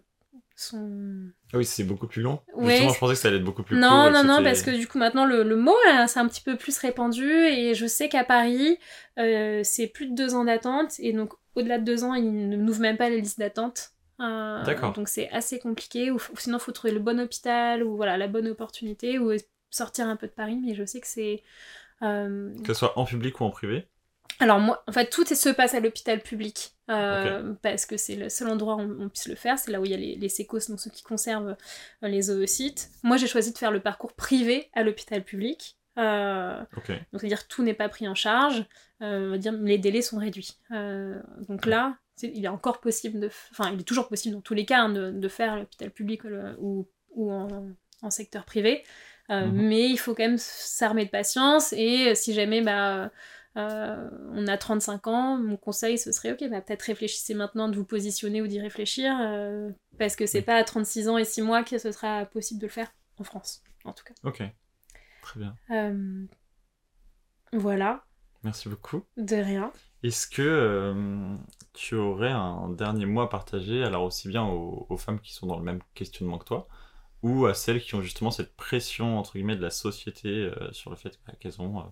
sont... 0.57 1.31
Ah 1.53 1.59
oui, 1.59 1.65
c'est 1.65 1.85
beaucoup 1.85 2.07
plus 2.07 2.23
long. 2.23 2.41
Ouais, 2.55 2.71
Justement, 2.73 2.93
je 2.93 2.99
pensais 2.99 3.15
que 3.15 3.19
ça 3.19 3.29
allait 3.29 3.39
être 3.39 3.45
beaucoup 3.45 3.63
plus 3.65 3.77
Non, 3.77 3.89
court. 3.89 4.07
et 4.09 4.13
non, 4.13 4.25
non, 4.25 4.35
c'était- 4.37 4.45
parce 4.45 4.63
que 4.63 4.71
du 4.71 4.87
coup 4.87 4.99
maintenant 4.99 5.25
le, 5.27 5.43
le 5.43 5.57
mot 5.57 5.75
là, 5.87 6.07
c'est 6.07 6.21
un 6.21 6.29
petit 6.29 6.41
peu 6.43 6.57
plus 6.57 6.77
répandu 6.79 7.29
et 7.29 7.75
je 7.75 7.87
sais 7.87 8.09
qu'à 8.09 8.25
Paris 8.25 8.79
euh, 9.19 9.61
c'est 9.65 9.87
plus 9.89 10.07
de 10.09 10.15
deux 10.15 10.35
ans 10.35 10.45
d'attente 10.45 10.95
et 11.01 11.13
donc 11.13 11.33
au-delà 11.57 11.79
de 11.79 11.85
deux 11.85 12.05
ans 12.05 12.15
ils 12.15 12.49
ne- 12.49 12.57
n'ouvrent 12.57 12.81
même 12.81 12.97
pas 12.97 13.11
les 13.11 13.21
listes 13.21 13.39
d'attente. 13.39 13.91
D'accord. 14.21 14.93
Donc 14.93 15.09
c'est 15.09 15.29
assez 15.31 15.59
compliqué 15.59 16.13
ou, 16.13 16.17
ou 16.17 16.37
sinon 16.39 16.59
faut 16.61 16.71
trouver 16.73 16.95
le 16.95 17.01
bon 17.01 17.19
hôpital 17.21 17.83
ou 17.83 17.97
voilà 17.97 18.17
la 18.17 18.29
bonne 18.29 18.47
opportunité 18.47 19.19
ou 19.19 19.33
sortir 19.71 20.07
un 20.07 20.15
peu 20.15 20.29
de 20.29 20.33
Paris 20.33 20.61
mais 20.65 20.75
je 20.75 20.85
sais 20.85 21.01
que 21.01 21.07
c'est... 21.09 21.43
Que 22.01 22.53
ce 22.69 22.75
soit 22.75 22.99
en 22.99 23.05
public 23.05 23.41
ou 23.41 23.45
en 23.45 23.51
privé. 23.51 23.87
Alors 24.41 24.59
moi, 24.59 24.83
en 24.87 24.93
fait, 24.93 25.11
tout 25.11 25.25
se 25.25 25.49
passe 25.51 25.75
à 25.75 25.81
l'hôpital 25.81 26.21
public 26.21 26.75
euh, 26.91 27.55
parce 27.63 27.87
que 27.87 27.97
c'est 27.97 28.17
le 28.17 28.29
seul 28.29 28.49
endroit 28.49 28.77
où 28.77 28.81
on, 28.81 29.09
puisse 29.09 29.29
le 29.29 29.35
faire. 29.35 29.59
C'est 29.59 29.71
là 29.71 29.81
où 29.81 29.85
il 29.85 29.91
y 29.91 29.95
a 29.95 29.97
les, 29.97 30.17
les 30.17 30.29
sécos, 30.29 30.69
donc 30.69 30.81
ceux 30.81 30.91
qui 30.91 31.03
conservent 31.03 31.57
euh, 32.03 32.09
les 32.09 32.31
oocytes. 32.31 32.91
Moi, 33.03 33.17
j'ai 33.17 33.27
choisi 33.27 33.53
de 33.53 33.59
faire 33.59 33.71
le 33.71 33.81
parcours 33.81 34.13
privé 34.13 34.71
à 34.75 34.83
l'hôpital 34.83 35.23
public. 35.23 35.77
Euh, 35.97 36.59
Donc 37.13 37.21
c'est-à-dire 37.21 37.47
tout 37.47 37.63
n'est 37.63 37.75
pas 37.75 37.89
pris 37.89 38.09
en 38.09 38.15
charge. 38.15 38.65
Euh, 39.03 39.29
on 39.29 39.31
va 39.31 39.39
dire 39.39 39.53
les 39.53 39.79
délais 39.79 40.03
sont 40.03 40.19
réduits. 40.19 40.57
donc 40.71 41.67
là, 41.67 41.97
il 42.23 42.45
est 42.45 42.49
encore 42.49 42.81
possible 42.81 43.21
de, 43.21 43.27
enfin, 43.53 43.71
il 43.73 43.81
est 43.81 43.85
toujours 43.85 44.09
possible 44.09 44.35
dans 44.35 44.41
tous 44.41 44.55
les 44.55 44.65
cas 44.65 44.81
hein, 44.81 44.89
de, 44.89 45.11
de, 45.11 45.29
faire 45.29 45.57
l'hôpital 45.57 45.91
public 45.91 46.23
ou, 46.59 46.89
ou 47.11 47.33
en, 47.33 47.69
en, 48.03 48.11
secteur 48.11 48.45
privé. 48.45 48.85
Mhm. 49.29 49.53
Mais 49.53 49.89
il 49.89 49.97
faut 49.97 50.15
quand 50.15 50.25
même 50.25 50.39
s'armer 50.39 51.07
de 51.07 51.11
patience 51.11 51.73
et 51.73 52.15
si 52.15 52.35
jamais 52.35 52.61
bah 52.61 53.11
euh, 53.57 54.09
on 54.33 54.49
a 54.49 54.59
35 54.59 55.07
ans, 55.07 55.39
mon 55.39 55.57
conseil 55.57 55.97
ce 55.97 56.11
serait 56.11 56.33
ok, 56.33 56.51
bah, 56.51 56.61
peut-être 56.61 56.83
réfléchissez 56.83 57.35
maintenant 57.35 57.69
de 57.69 57.77
vous 57.77 57.85
positionner 57.85 58.43
ou 58.43 58.49
d'y 58.49 58.61
réfléchir, 58.61 59.17
euh, 59.21 59.71
parce 59.97 60.17
que 60.17 60.27
c'est 60.27 60.43
pas 60.43 60.57
à 60.57 60.65
36 60.65 61.09
ans 61.09 61.19
et 61.19 61.25
6 61.25 61.43
mois 61.43 61.63
que 61.63 61.79
ce 61.79 61.93
sera 61.93 62.27
possible 62.27 62.61
de 62.61 62.67
le 62.67 62.73
faire 62.73 62.93
en 63.19 63.25
France, 63.25 63.63
en 63.85 63.93
tout 63.93 64.05
cas. 64.05 64.15
Ok, 64.25 64.43
très 65.23 65.41
bien. 65.41 65.57
Euh, 65.71 66.27
voilà. 67.53 68.05
Merci 68.43 68.69
beaucoup. 68.69 69.05
De 69.17 69.37
rien. 69.37 69.73
Est-ce 70.03 70.27
que 70.27 71.37
tu 71.73 71.95
aurais 71.95 72.33
un 72.33 72.69
dernier 72.71 73.07
mot 73.07 73.23
à 73.23 73.31
partager, 73.31 73.85
alors 73.85 74.03
aussi 74.03 74.29
bien 74.29 74.45
aux, 74.45 74.97
femmes 74.99 75.21
qui 75.21 75.33
sont 75.33 75.47
dans 75.47 75.57
le 75.57 75.65
même 75.65 75.81
questionnement 75.95 76.39
que 76.39 76.45
toi, 76.45 76.69
ou 77.23 77.47
à 77.47 77.55
celles 77.55 77.81
qui 77.81 77.95
ont 77.95 78.03
justement 78.03 78.31
cette 78.31 78.55
pression, 78.55 79.19
entre 79.19 79.35
guillemets, 79.35 79.57
de 79.57 79.63
la 79.63 79.71
société 79.71 80.51
sur 80.73 80.91
le 80.91 80.97
fait 80.97 81.19
bah, 81.27 81.33
qu'elles 81.41 81.59
ont 81.63 81.91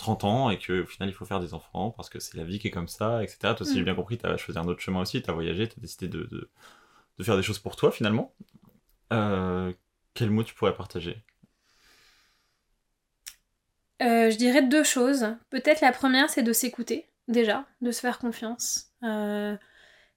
30 0.00 0.24
ans 0.24 0.50
et 0.50 0.58
qu'au 0.58 0.86
final 0.86 1.08
il 1.08 1.12
faut 1.12 1.24
faire 1.24 1.40
des 1.40 1.54
enfants 1.54 1.90
parce 1.90 2.08
que 2.08 2.18
c'est 2.18 2.36
la 2.36 2.44
vie 2.44 2.58
qui 2.58 2.68
est 2.68 2.70
comme 2.70 2.88
ça, 2.88 3.22
etc. 3.22 3.54
Toi, 3.56 3.66
si 3.66 3.74
j'ai 3.74 3.82
mm. 3.82 3.84
bien 3.84 3.94
compris, 3.94 4.18
tu 4.18 4.26
as 4.26 4.36
choisi 4.36 4.58
un 4.58 4.66
autre 4.66 4.80
chemin 4.80 5.00
aussi, 5.00 5.22
tu 5.22 5.30
as 5.30 5.32
voyagé, 5.32 5.68
tu 5.68 5.78
as 5.78 5.80
décidé 5.80 6.08
de, 6.08 6.24
de, 6.24 7.24
faire 7.24 7.36
des 7.36 7.42
choses 7.42 7.58
pour 7.58 7.76
toi 7.76 7.92
finalement. 7.92 8.34
Euh, 9.12 9.72
quel 10.14 10.30
mot 10.30 10.42
tu 10.42 10.54
pourrais 10.54 10.74
partager? 10.74 11.22
Euh, 14.02 14.30
Je 14.30 14.36
dirais 14.36 14.62
deux 14.62 14.84
choses. 14.84 15.26
Peut-être 15.50 15.82
la 15.82 15.92
première, 15.92 16.30
c'est 16.30 16.42
de 16.42 16.52
s'écouter 16.54 17.06
déjà, 17.28 17.66
de 17.82 17.90
se 17.90 18.00
faire 18.00 18.18
confiance. 18.18 18.92
Euh, 19.02 19.54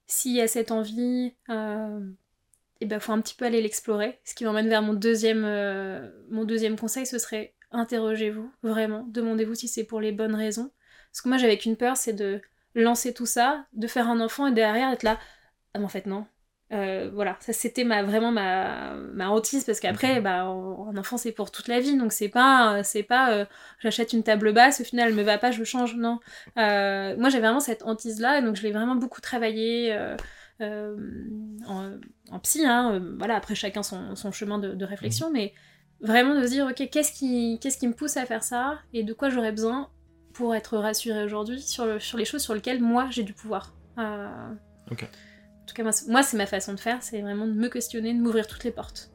S'il 0.07 0.33
y 0.33 0.41
a 0.41 0.47
cette 0.47 0.71
envie, 0.71 1.35
il 1.49 2.87
ben, 2.87 2.99
faut 3.01 3.11
un 3.11 3.19
petit 3.19 3.35
peu 3.35 3.43
aller 3.45 3.61
l'explorer. 3.61 4.19
Ce 4.23 4.33
qui 4.33 4.45
m'emmène 4.45 4.69
vers 4.69 4.81
mon 4.81 4.93
deuxième, 4.93 5.41
mon 6.29 6.45
deuxième 6.45 6.79
conseil, 6.79 7.05
ce 7.05 7.17
serait 7.17 7.53
interrogez-vous, 7.73 8.51
vraiment, 8.63 9.05
demandez-vous 9.09 9.55
si 9.55 9.67
c'est 9.67 9.83
pour 9.83 9.99
les 9.99 10.11
bonnes 10.11 10.35
raisons. 10.35 10.71
Parce 11.11 11.21
que 11.21 11.29
moi 11.29 11.37
j'avais 11.37 11.57
qu'une 11.57 11.77
peur, 11.77 11.97
c'est 11.97 12.13
de 12.13 12.41
lancer 12.75 13.13
tout 13.13 13.25
ça, 13.25 13.65
de 13.73 13.87
faire 13.87 14.09
un 14.09 14.19
enfant 14.19 14.47
et 14.47 14.51
derrière 14.53 14.91
être 14.91 15.03
là, 15.03 15.19
ah 15.73 15.79
mais 15.79 15.85
en 15.85 15.89
fait 15.89 16.05
non. 16.05 16.25
Euh, 16.71 17.11
voilà, 17.13 17.37
ça 17.39 17.53
c'était 17.53 17.83
ma, 17.83 18.01
vraiment 18.01 18.31
ma, 18.31 18.95
ma 18.95 19.29
hantise 19.29 19.63
parce 19.63 19.79
qu'après, 19.79 20.21
bah, 20.21 20.41
un 20.41 20.97
enfant 20.97 21.17
c'est 21.17 21.31
pour 21.31 21.51
toute 21.51 21.67
la 21.67 21.79
vie, 21.79 21.97
donc 21.97 22.11
c'est 22.11 22.29
pas, 22.29 22.83
c'est 22.83 23.03
pas 23.03 23.31
euh, 23.31 23.45
j'achète 23.79 24.13
une 24.13 24.23
table 24.23 24.53
basse, 24.53 24.81
au 24.81 24.83
final 24.83 25.09
elle 25.09 25.15
me 25.15 25.21
va 25.21 25.37
pas, 25.37 25.51
je 25.51 25.63
change, 25.63 25.95
non. 25.95 26.19
Euh, 26.57 27.15
moi 27.17 27.29
j'avais 27.29 27.43
vraiment 27.43 27.59
cette 27.59 27.83
hantise 27.83 28.19
là, 28.19 28.41
donc 28.41 28.55
je 28.55 28.63
l'ai 28.63 28.71
vraiment 28.71 28.95
beaucoup 28.95 29.21
travaillé 29.21 29.95
en, 30.59 32.39
psy, 32.41 32.65
hein, 32.65 32.99
voilà, 33.19 33.35
après 33.35 33.53
chacun 33.53 33.83
son, 33.83 34.15
son 34.15 34.31
chemin 34.31 34.57
de, 34.57 34.73
de 34.73 34.85
réflexion, 34.85 35.29
mmh. 35.29 35.33
mais 35.33 35.53
Vraiment 36.03 36.35
de 36.35 36.43
se 36.43 36.49
dire, 36.49 36.67
ok, 36.67 36.89
qu'est-ce 36.91 37.13
qui, 37.13 37.59
qu'est-ce 37.61 37.77
qui 37.77 37.87
me 37.87 37.93
pousse 37.93 38.17
à 38.17 38.25
faire 38.25 38.43
ça 38.43 38.77
et 38.93 39.03
de 39.03 39.13
quoi 39.13 39.29
j'aurais 39.29 39.53
besoin 39.53 39.89
pour 40.33 40.53
être 40.53 40.77
rassurée 40.77 41.23
aujourd'hui 41.23 41.61
sur, 41.61 41.85
le, 41.85 41.99
sur 41.99 42.17
les 42.17 42.25
choses 42.25 42.41
sur 42.41 42.53
lesquelles 42.53 42.81
moi 42.81 43.07
j'ai 43.09 43.23
du 43.23 43.31
pouvoir. 43.31 43.73
Euh. 43.97 44.27
En 44.91 44.95
tout 45.65 45.75
cas, 45.75 45.83
moi, 45.83 46.23
c'est 46.23 46.37
ma 46.37 46.45
façon 46.45 46.73
de 46.73 46.79
faire, 46.79 47.01
c'est 47.01 47.21
vraiment 47.21 47.47
de 47.47 47.53
me 47.53 47.69
questionner, 47.69 48.13
de 48.13 48.19
m'ouvrir 48.19 48.47
toutes 48.47 48.65
les 48.65 48.71
portes. 48.71 49.11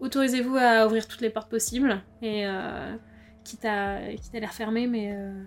Autorisez-vous 0.00 0.56
à 0.56 0.86
ouvrir 0.86 1.08
toutes 1.08 1.20
les 1.20 1.28
portes 1.28 1.50
possibles 1.50 2.00
et 2.22 2.46
euh, 2.46 2.96
quitte 3.42 3.64
à, 3.64 3.98
quitte 4.14 4.34
à 4.34 4.40
les 4.40 4.46
refermer, 4.46 4.86
mais 4.86 5.12
euh, 5.12 5.42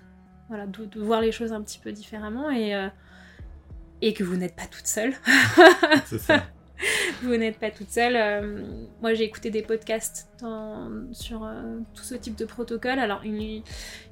voilà, 0.50 0.68
de, 0.68 0.86
de, 0.86 1.00
voir 1.00 1.22
les 1.22 1.32
choses 1.32 1.54
un 1.54 1.62
petit 1.62 1.80
peu 1.80 1.92
différemment 1.94 2.52
et, 2.52 2.90
et 4.02 4.14
que 4.14 4.24
vous 4.24 4.36
n'êtes 4.36 4.56
pas 4.58 4.68
toute 4.68 4.88
seule. 4.88 5.14
c'est 6.06 6.20
ça. 6.20 6.44
vous 7.22 7.36
n'êtes 7.36 7.58
pas 7.58 7.72
toute 7.72 7.90
seule. 7.90 8.16
Euh, 8.16 8.64
moi, 9.02 9.14
j'ai 9.14 9.24
écouté 9.24 9.50
des 9.50 9.62
podcasts 9.62 10.30
sur 11.12 11.44
euh, 11.44 11.80
tout 11.94 12.04
ce 12.04 12.16
type 12.16 12.36
de 12.36 12.46
protocole. 12.46 13.00
Alors, 13.00 13.22
il, 13.26 13.64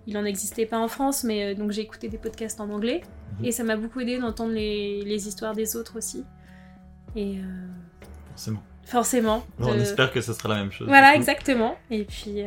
il 0.07 0.17
en 0.17 0.25
existait 0.25 0.65
pas 0.65 0.77
en 0.77 0.87
France, 0.87 1.23
mais 1.23 1.45
euh, 1.45 1.55
donc 1.55 1.71
j'ai 1.71 1.81
écouté 1.81 2.07
des 2.07 2.17
podcasts 2.17 2.59
en 2.59 2.69
anglais. 2.69 3.01
Mhm. 3.39 3.45
Et 3.45 3.51
ça 3.51 3.63
m'a 3.63 3.75
beaucoup 3.75 3.99
aidé 3.99 4.19
d'entendre 4.19 4.53
les, 4.53 5.03
les, 5.03 5.27
histoires 5.27 5.53
des 5.53 5.75
autres 5.75 5.97
aussi. 5.97 6.23
Et. 7.15 7.39
Forcément. 8.31 8.63
Forcément. 8.85 9.45
On 9.59 9.73
espère 9.75 10.11
que 10.11 10.21
ce 10.21 10.33
sera 10.33 10.49
la 10.49 10.55
même 10.55 10.71
chose. 10.71 10.87
Voilà, 10.87 11.15
exactement. 11.15 11.77
Et 11.91 12.05
puis, 12.05 12.43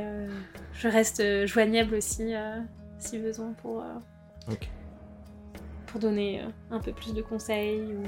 je 0.74 0.88
reste 0.88 1.46
joignable 1.46 1.94
aussi, 1.94 2.32
si 2.98 3.18
besoin, 3.18 3.52
pour. 3.60 3.84
Pour 5.86 6.00
donner 6.00 6.40
un 6.70 6.80
peu 6.80 6.92
plus 6.92 7.12
de 7.12 7.20
conseils 7.20 7.82
ou 7.82 8.02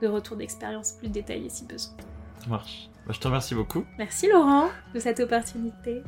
de 0.00 0.08
retour 0.08 0.36
d'expérience 0.36 0.92
plus 0.92 1.08
détaillé 1.08 1.48
si 1.48 1.64
besoin. 1.64 1.94
Ça 2.40 2.48
marche. 2.48 2.90
Bah, 3.06 3.12
je 3.14 3.20
te 3.20 3.26
remercie 3.26 3.54
beaucoup. 3.54 3.84
Merci 3.98 4.28
Laurent 4.28 4.68
de 4.94 5.00
cette 5.00 5.20
opportunité. 5.20 6.02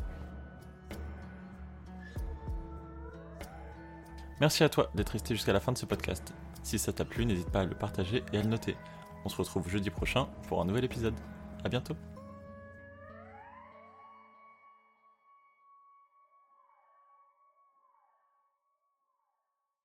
Merci 4.40 4.62
à 4.62 4.68
toi 4.68 4.90
d'être 4.94 5.10
resté 5.10 5.34
jusqu'à 5.34 5.52
la 5.52 5.60
fin 5.60 5.72
de 5.72 5.78
ce 5.78 5.86
podcast. 5.86 6.32
Si 6.62 6.78
ça 6.78 6.92
t'a 6.92 7.04
plu, 7.04 7.26
n'hésite 7.26 7.50
pas 7.50 7.60
à 7.60 7.64
le 7.64 7.74
partager 7.74 8.22
et 8.32 8.38
à 8.38 8.42
le 8.42 8.48
noter. 8.48 8.76
On 9.24 9.28
se 9.28 9.36
retrouve 9.36 9.68
jeudi 9.68 9.90
prochain 9.90 10.28
pour 10.48 10.60
un 10.60 10.64
nouvel 10.64 10.84
épisode. 10.84 11.14
À 11.64 11.68
bientôt. 11.68 11.94